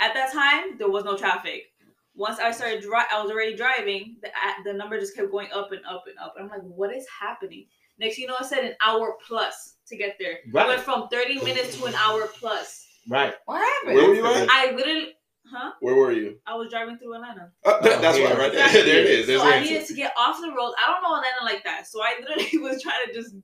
[0.00, 1.62] At that time, there was no traffic.
[2.16, 4.16] Once I started dri I was already driving.
[4.22, 4.30] The
[4.64, 6.34] the number just kept going up and up and up.
[6.38, 7.66] I'm like, what is happening?
[7.98, 10.32] Next, you know, I said an hour plus to get there.
[10.32, 10.66] It Right.
[10.66, 12.86] went from 30 minutes to an hour plus.
[13.08, 13.34] Right.
[13.46, 13.94] What happened?
[13.96, 14.48] Where were you at?
[14.50, 15.14] I literally,
[15.50, 15.72] huh?
[15.80, 16.38] Where were you?
[16.46, 17.50] I was driving through Atlanta.
[17.64, 18.32] Uh, that- Oh, that's yeah.
[18.32, 18.68] why, right there.
[18.72, 19.26] There it is.
[19.26, 19.70] There's so I answer.
[19.72, 20.72] needed to get off the road.
[20.78, 21.86] I don't know Atlanta like that.
[21.86, 23.34] So I literally was trying to just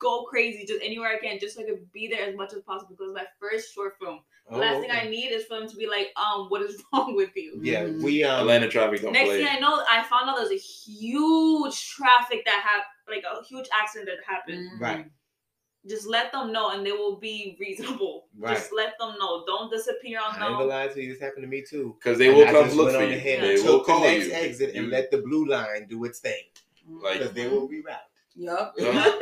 [0.00, 2.62] go crazy, just anywhere I can, just so I could be there as much as
[2.62, 2.94] possible.
[2.96, 4.20] Because my first short film.
[4.48, 4.90] The Oh, last thing.
[4.90, 7.58] I need is for them to be like, um, what is wrong with you?
[7.62, 8.02] Yeah, Mhm.
[8.02, 9.38] we um Atlanta traffic don't Next play.
[9.44, 13.66] thing I know, I found out there's a huge traffic that happened, like a huge
[13.78, 14.70] accident that happened.
[14.80, 15.06] Right.
[15.88, 18.26] Just let them know, and they will be reasonable.
[18.38, 18.56] Right.
[18.56, 19.44] Just let them know.
[19.46, 20.68] Don't disappear I on ain't gonna them.
[20.68, 21.96] lie to you, this happened to me too.
[21.98, 23.16] Because they will I come look went for on you.
[23.16, 24.32] ahead They will took the next you.
[24.32, 26.42] exit and You- let the blue line do its thing
[26.88, 27.96] Like- because they will reroute.
[28.36, 28.74] Yup.
[28.80, 29.12] Uh,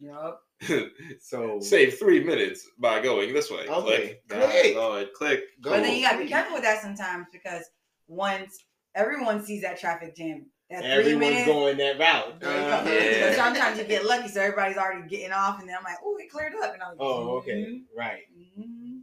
[0.00, 0.42] Yup.
[1.20, 3.66] So Save three minutes by going this way.
[3.68, 4.20] Okay.
[4.28, 4.42] Click.
[4.50, 4.76] Click.
[4.76, 5.40] Lord, click.
[5.60, 5.70] Go.
[5.70, 7.64] But then you gotta be careful with that sometimes because
[8.08, 8.58] once
[8.94, 12.40] everyone sees that traffic jam, that everyone's going that route.
[12.40, 12.72] there you go.
[12.72, 12.90] Uh-huh.
[12.90, 13.28] Yeah.
[13.28, 16.16] But sometimes you get lucky, so everybody's already getting off, and then I'm like, "Oh,
[16.18, 18.22] it cleared up," and I'm like, Oh, okay, mhm, right.
[18.58, 19.00] mhm,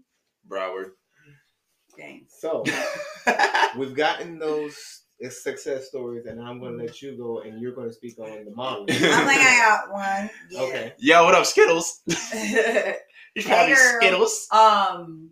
[0.48, 0.92] Broward.
[1.98, 2.26] Dang.
[2.30, 2.64] So
[3.78, 4.78] we've gotten those
[5.26, 8.18] uh, success stories, and I'm going to let you go, and you're going to speak
[8.20, 8.86] on the model.
[8.90, 10.30] I'm like, I got one.
[10.50, 10.62] Yeah.
[10.62, 10.94] Okay.
[10.98, 12.02] Yo, what up, Skittles?
[13.36, 14.02] You Hey, girl.
[14.02, 14.48] Skittles.
[14.52, 15.30] um,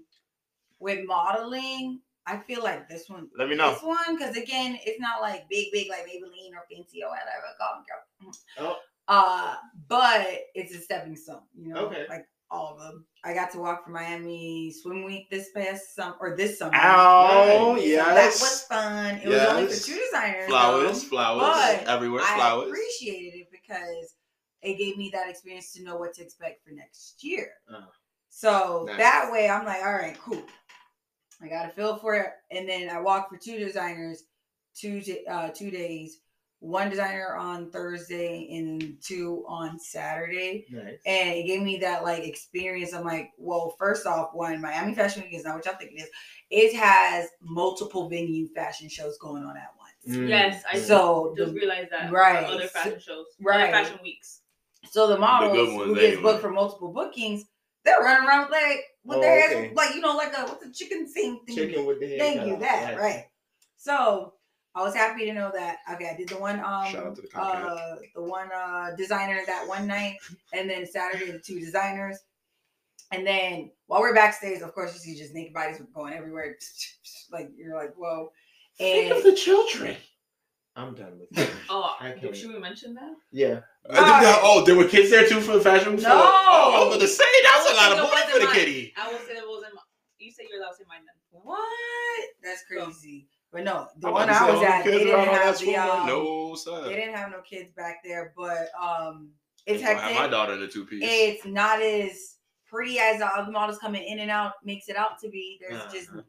[0.79, 3.29] with modeling, I feel like this one.
[3.37, 3.73] Let me know.
[3.73, 7.47] This one, because again, it's not like big, big like Maybelline or fancy or whatever.
[7.57, 8.35] Call me girl.
[8.59, 8.77] Oh.
[9.07, 9.55] Uh,
[9.87, 11.85] but it's a stepping stone, you know.
[11.85, 12.05] Okay.
[12.09, 13.05] Like all of them.
[13.23, 16.73] I got to walk for Miami Swim Week this past summer or this summer.
[16.75, 17.81] Oh Right.
[17.81, 19.15] So that was fun.
[19.23, 20.47] It was only for two designers.
[20.47, 21.79] Flowers, though, flowers.
[21.79, 24.15] but Everywhere, I appreciated it because
[24.61, 27.51] it gave me that experience to know what to expect for next year.
[27.73, 27.81] Uh,
[28.29, 28.97] So Nice.
[28.97, 30.43] that way, I'm like, all right, cool.
[31.41, 34.23] I got a feel for it, and then I walked for two designers,
[34.75, 36.19] two uh, two days.
[36.59, 40.97] One designer on Thursday and two on Saturday, nice.
[41.05, 42.95] and it gave me that like experience.
[42.95, 46.01] I'm like, well, first off, one Miami Fashion Week is not what y'all think it
[46.01, 46.09] is.
[46.49, 50.17] It has multiple venue fashion shows going on at once.
[50.17, 50.81] Mm, Yes, I mm.
[50.81, 52.11] So just the realized that.
[52.11, 52.43] right.
[52.45, 53.27] Other fashion shows.
[53.39, 53.71] Right.
[53.71, 54.41] Other fashion weeks.
[54.89, 57.45] So the models good ones, who they gets were- booked for multiple bookings,
[57.87, 59.73] they're running around with like with Oh, their heads okay.
[59.73, 61.55] like you know like a what's a chicken thing thing.
[61.55, 62.17] Chicken with the.
[62.19, 62.99] Thank you, that Yes.
[62.99, 63.25] right.
[63.77, 64.33] So
[64.75, 65.77] I was happy to know that.
[65.93, 69.41] Okay, I did the one um Shout out to the uh the one uh designer
[69.47, 70.17] that one night,
[70.53, 72.19] and then Saturday the two designers.
[73.11, 76.55] And then while we're backstage, of course, you see just naked bodies going everywhere.
[77.31, 78.31] Like you're like, whoa.
[78.77, 79.97] Think And of the children.
[80.77, 81.49] I'm done with it.
[81.69, 82.35] Oh, I can't.
[82.35, 83.13] should we mention that?
[83.31, 83.61] Yeah.
[83.89, 86.07] I think that- oh, there were kids there too for the fashion show.
[86.07, 86.15] No.
[86.15, 88.53] Oh, I was gonna say that's a lot of It money for the mine.
[88.55, 88.93] kitty.
[88.95, 89.73] I will say it wasn't.
[89.75, 89.81] My,
[90.19, 91.41] you say yours, I'll say mine then.
[91.43, 92.29] what?
[92.43, 93.27] That's crazy.
[93.51, 95.75] But no, the I'm one I was at, they didn't around on that have the
[95.77, 96.83] um, no son.
[96.83, 99.31] they didn't have no kids back there, but um,
[99.65, 101.01] it's I have my daughter in a two piece.
[101.03, 102.35] It's not as
[102.69, 105.59] pretty as the other models coming in and out makes it out to be.
[105.61, 106.21] There's just Uh-huh.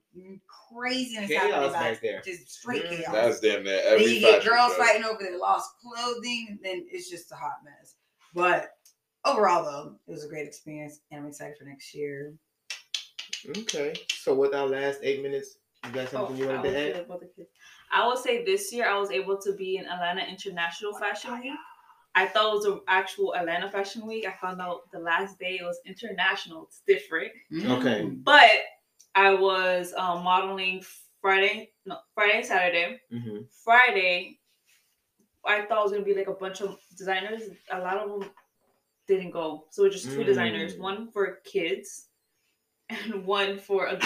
[0.73, 2.21] craziness Chaos happening back back there.
[2.25, 2.89] Just straight Mhm.
[2.99, 3.13] chaos.
[3.13, 4.79] That's damn near then every you get girls show.
[4.83, 7.95] fighting over their lost clothing, then it's just a hot mess.
[8.35, 8.77] But
[9.25, 12.35] overall, though, it was a great experience, and I'm excited for next year.
[13.57, 13.95] Okay.
[14.13, 17.05] So with our last eight minutes, you got something you Oh, I wanted to add?
[17.05, 17.49] about the kids.
[17.91, 21.53] I will say this year I was able to be in Atlanta International Fashion Week.
[22.19, 24.27] I thought it was an actual Atlanta Fashion Week.
[24.27, 26.65] I found out the last day it was international.
[26.65, 27.31] It's different.
[27.55, 28.03] Okay.
[28.03, 28.25] Mm.
[28.25, 28.51] But
[29.15, 30.83] I was um, modeling
[31.21, 33.01] Friday, no, Friday and Saturday.
[33.13, 33.39] Mm-hmm.
[33.65, 34.41] Friday,
[35.47, 37.43] I thought it was gonna be like a bunch of designers.
[37.73, 38.31] A lot of them
[39.07, 40.81] didn't go, so it was just two designers, Mm.
[40.81, 42.07] one for kids
[42.91, 44.01] and one for a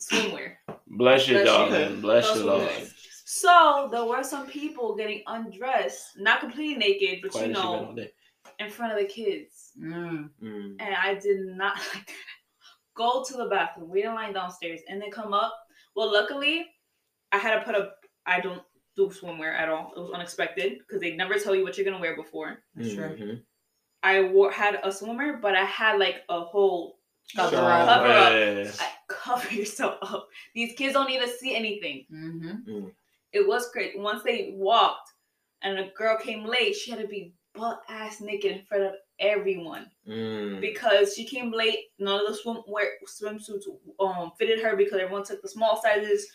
[0.00, 0.54] swimwear.
[0.86, 1.44] Bless you, Bless you.
[1.44, 2.00] darling.
[2.00, 2.90] Bless Those you, Lord.
[3.30, 3.40] Nice.
[3.42, 7.62] So there were some people getting undressed, not completely naked, but Quiet you as she
[7.68, 8.04] been know,
[8.58, 9.72] in front of the kids.
[9.80, 10.30] Mm.
[10.42, 10.76] Mm.
[10.78, 12.14] And I did not like that.
[12.94, 15.54] Go to the bathroom, wait in line downstairs, and then come up.
[15.96, 16.66] Well, luckily,
[17.32, 17.92] I had to put a.
[18.26, 18.62] I don't
[18.96, 19.92] do swimwear at all.
[19.96, 22.62] It was unexpected because they never tell you what you're gonna wear before.
[22.74, 23.16] That's true.
[23.16, 23.42] Mhm.
[24.02, 27.00] I wore had a swimmer, but I had like a whole
[27.34, 27.66] Cover Shawl.
[27.66, 27.88] up.
[28.02, 28.32] cover up.
[28.32, 28.70] Yeah.
[28.80, 30.28] I, cover yourself up.
[30.54, 32.06] These kids don't need to see anything.
[32.12, 32.88] Mm-hmm.
[33.32, 33.98] It was crazy.
[33.98, 35.12] Once they walked
[35.62, 38.92] and a girl came late, she had to be butt ass naked in front of
[39.18, 40.60] everyone Mm.
[40.60, 41.86] because she came late.
[41.98, 43.64] None of the swimwear swimsuits
[44.00, 46.26] um fitted her because everyone took the small sizes.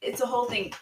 [0.00, 0.72] It's a whole thing.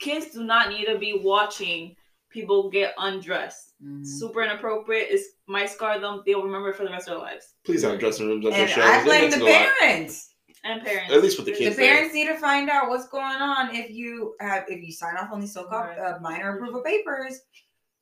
[0.00, 1.94] Kids do not need to be watching
[2.30, 3.74] people get undressed.
[3.82, 4.04] Mm-hmm.
[4.04, 5.08] Super inappropriate.
[5.10, 6.22] It might scar them.
[6.26, 7.54] They'll remember it for the rest of their lives.
[7.64, 8.82] Please have dressing rooms at their And.
[8.82, 9.72] I blame mix the it lot.
[9.80, 10.34] parents.
[10.66, 11.12] And parents.
[11.14, 11.94] At least with the There's- The kids there.
[11.94, 15.30] parents need to find out what's going on if you have if you sign off
[15.32, 15.98] on these so-called Right.
[15.98, 17.40] uh, minor approval papers.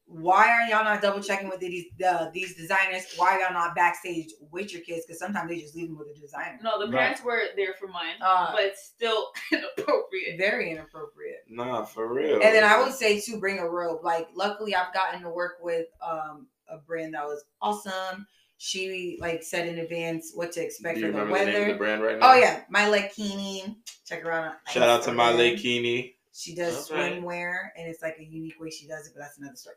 [0.07, 3.07] Why are y'all not double checking with these uh, these designers?
[3.17, 5.07] Why are y'all not backstage with your kids?
[5.07, 6.59] Because sometimes they just leave them with a designer.
[6.63, 7.01] No, the Right.
[7.01, 10.37] parents were there for mine, Uh, but still inappropriate.
[10.39, 11.45] Very inappropriate.
[11.49, 12.35] Nah, for real.
[12.35, 14.01] And then I would say to bring a robe.
[14.05, 18.27] Like luckily I've gotten to work with um a brand that was awesome.
[18.65, 21.63] She like said in advance what to expect Do you for the remember the name
[21.65, 22.31] of the brand right now?
[22.33, 23.77] Oh yeah, my Lekini.
[24.07, 24.55] Check her out.
[24.71, 25.59] Shout out to my Instagram.
[25.59, 26.15] Lakini.
[26.33, 27.21] She does Okay.
[27.21, 29.77] swimwear, and it's like a unique way she does it, but that's another story.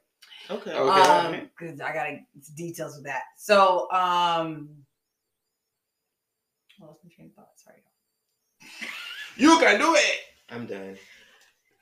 [0.50, 0.72] Okay.
[0.72, 1.02] Okay.
[1.02, 2.20] Um, because I gotta
[2.56, 3.24] details with that.
[3.36, 4.70] So, um,
[6.82, 7.50] I lost my train of thought.
[7.58, 7.84] Sorry.
[9.36, 10.20] You can do it.
[10.50, 10.98] I'm done.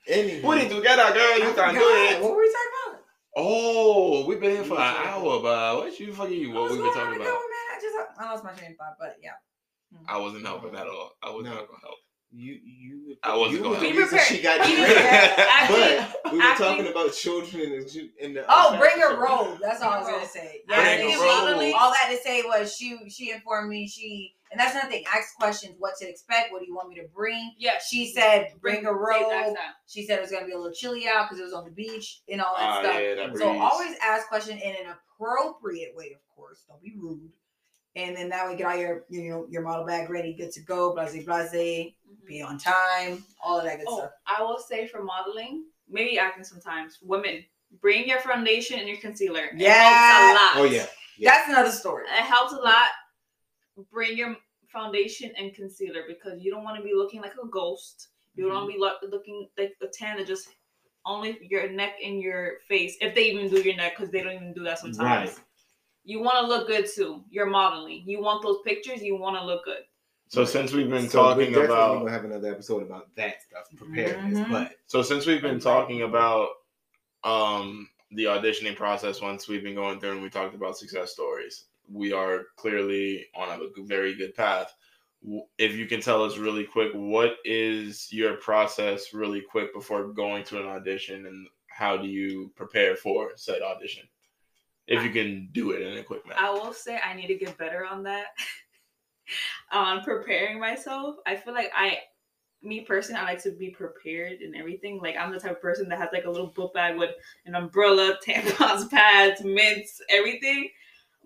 [0.08, 0.41] Anyway.
[0.41, 1.38] Put it together, girl.
[1.38, 2.22] You I can do it.
[2.24, 3.05] What were we talking about?
[3.36, 6.84] Oh, we've been here for an hour, but what you fucking What what was we
[6.84, 7.42] been talking again, about?
[7.42, 7.68] man?
[7.76, 9.32] I just I lost my train of thought, but yeah.
[10.08, 10.48] I wasn't mm.
[10.48, 11.12] helping at all.
[11.22, 11.52] I was No.
[11.54, 12.00] not gonna help.
[12.32, 13.98] You you I wasn't you gonna was the help.
[14.12, 14.88] reason Be she got prepared.
[14.88, 15.36] Be derailed.
[15.36, 15.50] prepared.
[15.50, 15.76] Acting-
[16.24, 19.02] But we were acting- talking about children in the in the Oh, uh, bring a
[19.02, 19.60] fashion robe.
[19.62, 20.62] That's all I was gonna say.
[20.70, 21.82] I Bring think a modeling- robe.
[21.82, 25.04] All that to say was she she informed me she and that's another thing.
[25.14, 27.54] Ask questions, what to expect, what do you want me to bring?
[27.58, 29.56] Yeah, She said bring a robe.
[29.88, 31.72] She said it was gonna be a little chilly out because it was on the
[31.72, 32.96] beach and all that Ah, stuff.
[33.02, 33.62] yeah, that So breeze.
[33.62, 36.64] always ask questions in an appropriate way, of course.
[36.68, 37.32] Don't be rude.
[37.96, 40.62] And then that way get all your you know your model bag ready, good to
[40.62, 42.26] go, blase blase, Mhm.
[42.28, 44.12] be on time, all of that good Oh, stuff.
[44.28, 47.00] I will say for modeling, maybe acting sometimes.
[47.02, 47.46] Women,
[47.82, 49.46] bring your foundation and your concealer.
[49.46, 49.74] It Yeah.
[49.84, 50.52] helps a lot.
[50.58, 50.86] Oh yeah.
[51.18, 51.32] Yeah.
[51.32, 52.04] That's another story.
[52.06, 52.89] It helps a lot.
[53.91, 54.36] Bring your
[54.68, 58.10] foundation and concealer because you don't want to be looking like a ghost.
[58.36, 60.50] You don't want to be lo- looking like a tan that just
[61.06, 62.98] only your neck and your face.
[63.00, 65.30] If they even do your neck, because they don't even do that sometimes.
[65.38, 65.39] Right.
[66.06, 67.24] You want to look good too.
[67.30, 68.03] You're modeling.
[68.06, 69.01] You want those pictures.
[69.01, 69.84] You want to look good.
[70.28, 73.41] So since we've been So talking we definitely about gonna have another episode about that
[73.41, 74.39] stuff, preparedness.
[74.39, 74.51] Mhm.
[74.51, 76.49] But So since we've been talking about
[77.24, 81.66] um the auditioning process once we've been going through and we talked about success stories,
[81.91, 84.74] we are clearly on a very good path.
[85.58, 90.43] If you can tell us really quick, what is your process really quick before going
[90.45, 94.08] to an audition and how do you prepare for said audition?
[94.88, 96.40] If you can do it in a quick manner.
[96.40, 98.28] I will say I need to get better on that.
[99.72, 101.16] on preparing myself.
[101.26, 102.00] I feel like I
[102.62, 105.00] me personally, I like to be prepared and everything.
[105.00, 107.12] Like I'm the type of person that has like a little book bag with
[107.46, 110.70] an umbrella, tampons, pads, mints, everything.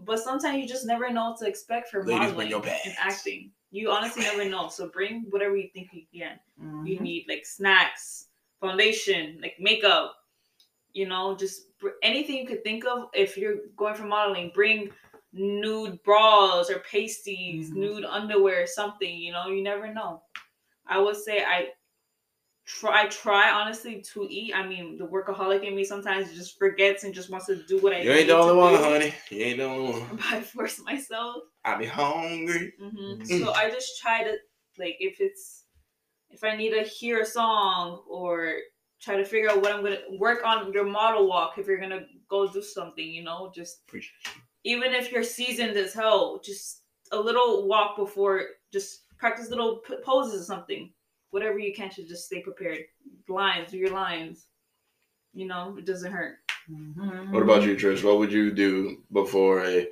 [0.06, 2.82] But sometimes you just never know what to expect for Ladies, bring modeling your bags.
[2.86, 3.52] and acting.
[3.72, 4.68] You honestly never know.
[4.70, 6.40] So bring whatever you think you can.
[6.86, 7.02] You Mhm.
[7.02, 8.28] need like snacks,
[8.60, 10.16] foundation, like makeup.
[10.94, 13.10] You know, just br- anything you could think of.
[13.14, 14.92] If you're going for modeling, bring
[15.34, 17.76] nude bras or pasties, Mhm.
[17.76, 19.16] nude underwear, something.
[19.18, 20.24] You know, you never know.
[20.88, 21.70] I would say I
[22.66, 24.54] try try honestly to eat.
[24.56, 27.94] I mean, the workaholic in me sometimes just forgets and just wants to do what
[27.94, 29.14] I You ain't the only one, do honey.
[29.30, 30.16] You ain't the only one.
[30.32, 31.44] By force myself.
[31.66, 32.74] I be hungry.
[32.80, 33.28] hmm Mhm.
[33.28, 34.38] So I just try to
[34.78, 35.66] like if it's
[36.30, 38.58] if I need to hear a song or
[39.02, 42.06] try to figure out what I'm gonna work on your model walk if you're gonna
[42.30, 44.14] go do something, you know, just Appreciate
[44.64, 49.96] even if you're seasoned as hell, just a little walk before, just practice little p-
[50.04, 50.92] poses or something.
[51.32, 52.80] Whatever you can to just stay prepared.
[53.28, 54.48] Lines, do your lines.
[55.34, 56.38] You know, it doesn't hurt.
[56.70, 57.32] Mhm.
[57.32, 58.04] What about you, Trish?
[58.04, 59.88] What would you do before a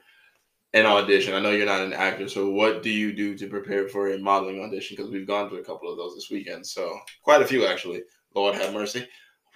[0.73, 1.33] an audition?
[1.33, 4.19] I know you're not an actor, so what do you do to prepare for a
[4.19, 4.95] modeling audition?
[4.95, 8.03] Because we've gone to a couple of those this weekend, so quite a few actually.
[8.35, 9.07] Lord have mercy.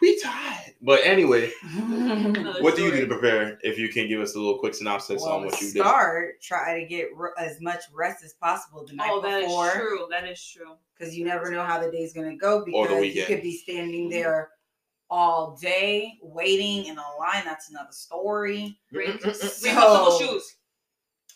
[0.01, 0.73] We tired.
[0.81, 3.59] But anyway, Another what do you do to prepare?
[3.61, 5.81] If you can give us a little quick synopsis well, on what to you did.
[5.81, 9.45] start, try to get re- as much rest as possible the night Oh, that is
[9.45, 9.71] before.
[9.73, 10.07] true.
[10.09, 10.73] That is true.
[10.97, 13.55] because you never know how the day's gonna go Or the because you could be
[13.57, 14.49] standing there
[15.11, 17.43] all day waiting in a line.
[17.45, 18.79] That's another story.
[18.91, 20.55] Bring, bring So- comfortable shoes.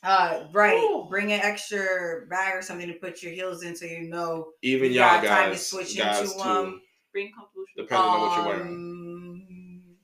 [0.02, 0.78] Uh, right.
[0.78, 1.06] Ooh.
[1.10, 4.50] Bring an extra bag or something to put your heels in so you know.
[4.64, 6.82] Even You y'all got time to guys, switch guys into, too, um,
[7.16, 7.86] Bring comfortable shoes.
[7.88, 8.68] depending on what you're wearing.
[8.68, 9.96] Um,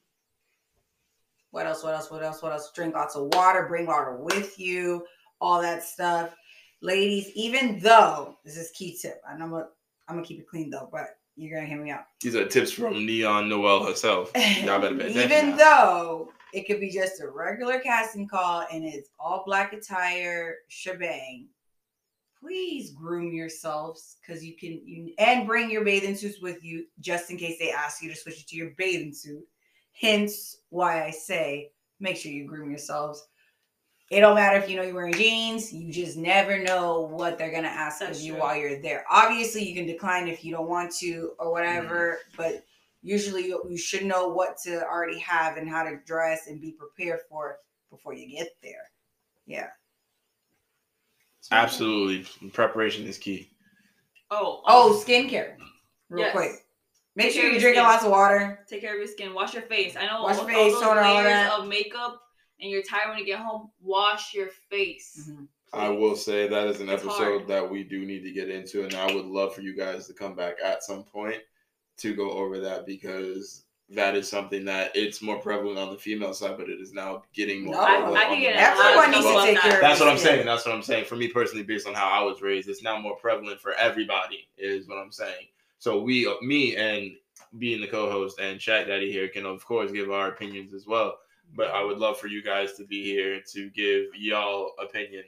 [1.49, 1.83] What else?
[1.83, 2.09] What else?
[2.09, 2.41] What else?
[2.41, 2.71] What else?
[2.73, 3.65] Drink lots of water.
[3.67, 5.05] Bring water with you.
[5.41, 6.33] All that stuff,
[6.81, 7.29] ladies.
[7.35, 9.67] Even though this is key tip, and I'm gonna
[10.07, 12.05] I'm gonna keep it clean though, but you're gonna hear me out.
[12.21, 14.31] These are tips from Neon Noel herself.
[14.63, 15.57] Y'all better pay attention Even now.
[15.57, 21.47] though it could be just a regular casting call and it's all black attire shebang,
[22.41, 27.29] please groom yourselves because you can you and bring your bathing suits with you just
[27.29, 29.43] in case they ask you to switch it to your bathing suit.
[29.99, 33.27] Hence why I say make sure you groom yourselves.
[34.09, 37.51] It don't matter if you know you're wearing jeans, you just never know what they're
[37.53, 38.41] gonna ask That's of you true.
[38.41, 39.05] while you're there.
[39.09, 42.37] Obviously, you can decline if you don't want to or whatever, Mm-hmm.
[42.37, 42.65] but
[43.03, 46.71] usually you, you should know what to already have and how to dress and be
[46.73, 47.57] prepared for
[47.89, 48.89] before you get there.
[49.45, 49.67] Yeah.
[51.51, 53.49] Absolutely, preparation is key.
[54.29, 55.55] Oh, Oh, um, skincare.
[56.09, 56.31] Real yes.
[56.35, 56.51] quick.
[57.15, 57.91] Make Take sure you're drinking skin.
[57.91, 58.65] lots of water.
[58.69, 59.33] take care of your skin.
[59.33, 59.95] Wash your face.
[59.97, 61.51] I know Wash all, your all face, those toner, all layers that.
[61.59, 62.21] of makeup,
[62.61, 63.69] and you're tired when you get home.
[63.81, 65.29] Wash your face.
[65.29, 65.47] Mhm.
[65.73, 67.47] I will say that is an It's episode hard.
[67.47, 70.13] that we do need to get into, and I would love for you guys to
[70.13, 71.41] come back at some point
[71.97, 76.33] to go over that because that is something that it's more prevalent on the female
[76.33, 77.85] side, but it is now getting more No.
[77.85, 78.17] prevalent.
[78.17, 79.99] I, I on can get male in a lot Everyone needs to take care That's
[79.99, 80.45] what I'm saying.
[80.45, 81.05] That's what I'm saying.
[81.05, 84.47] For me personally, based on how I was raised, it's now more prevalent for everybody.
[84.57, 85.47] Is what I'm saying.
[85.79, 87.11] So we, me, and
[87.57, 91.17] being the co-host and Chat Daddy here can of course give our opinions as well.
[91.53, 95.23] But I would love for you guys to be here to give y'all opinion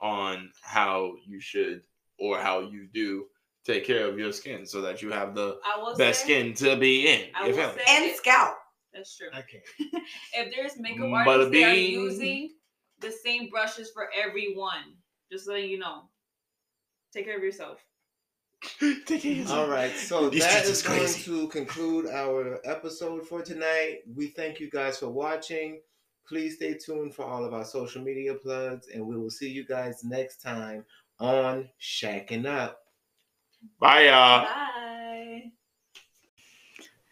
[0.00, 1.82] on how you should
[2.18, 3.26] or how you do
[3.64, 5.58] take care of your skin so that you have the
[5.96, 7.28] best say, skin to be in.
[7.34, 8.56] I You will say- And scalp.
[8.92, 9.28] That's true.
[9.36, 9.62] Okay.
[10.34, 11.92] If there's makeup Bada artists that are bing.
[11.92, 12.50] using
[13.00, 14.96] the same brushes for everyone,
[15.30, 16.04] just letting you know.
[17.12, 17.78] Take care of yourself.
[18.80, 19.52] Take it easy.
[19.52, 23.98] All right, so These that is is going to conclude our episode for tonight.
[24.16, 25.80] We thank you guys for watching.
[26.26, 29.64] Please stay tuned for all of our social media plugs, and we will see you
[29.64, 30.84] guys next time
[31.20, 32.80] on Shacking Up.
[33.80, 34.42] Bye, y'all.
[34.42, 35.52] Bye.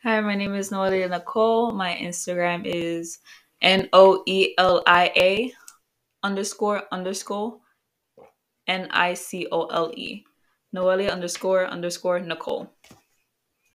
[0.05, 1.73] Hi, my name is Noelia Nicole.
[1.73, 3.19] My Instagram is
[3.61, 5.53] N O E L I A
[6.23, 7.59] underscore underscore
[8.69, 10.25] N I C O L E.
[10.75, 12.71] Noelia underscore underscore Nicole.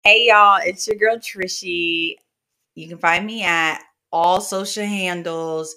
[0.03, 2.15] Hey y'all, it's your girl Trishy.
[2.75, 5.75] You can find me at all social handles,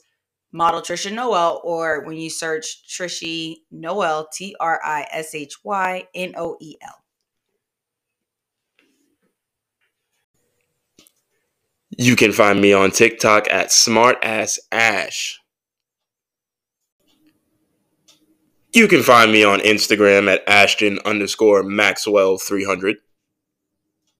[0.52, 6.06] model Trisha Noel, or when you search Trishy Noel, T R I S H Y
[6.14, 7.02] N O E L.
[11.98, 15.34] You can find me on TikTok at smartassash.
[18.72, 22.96] You can find me on Instagram at Ashton underscore Maxwell 300.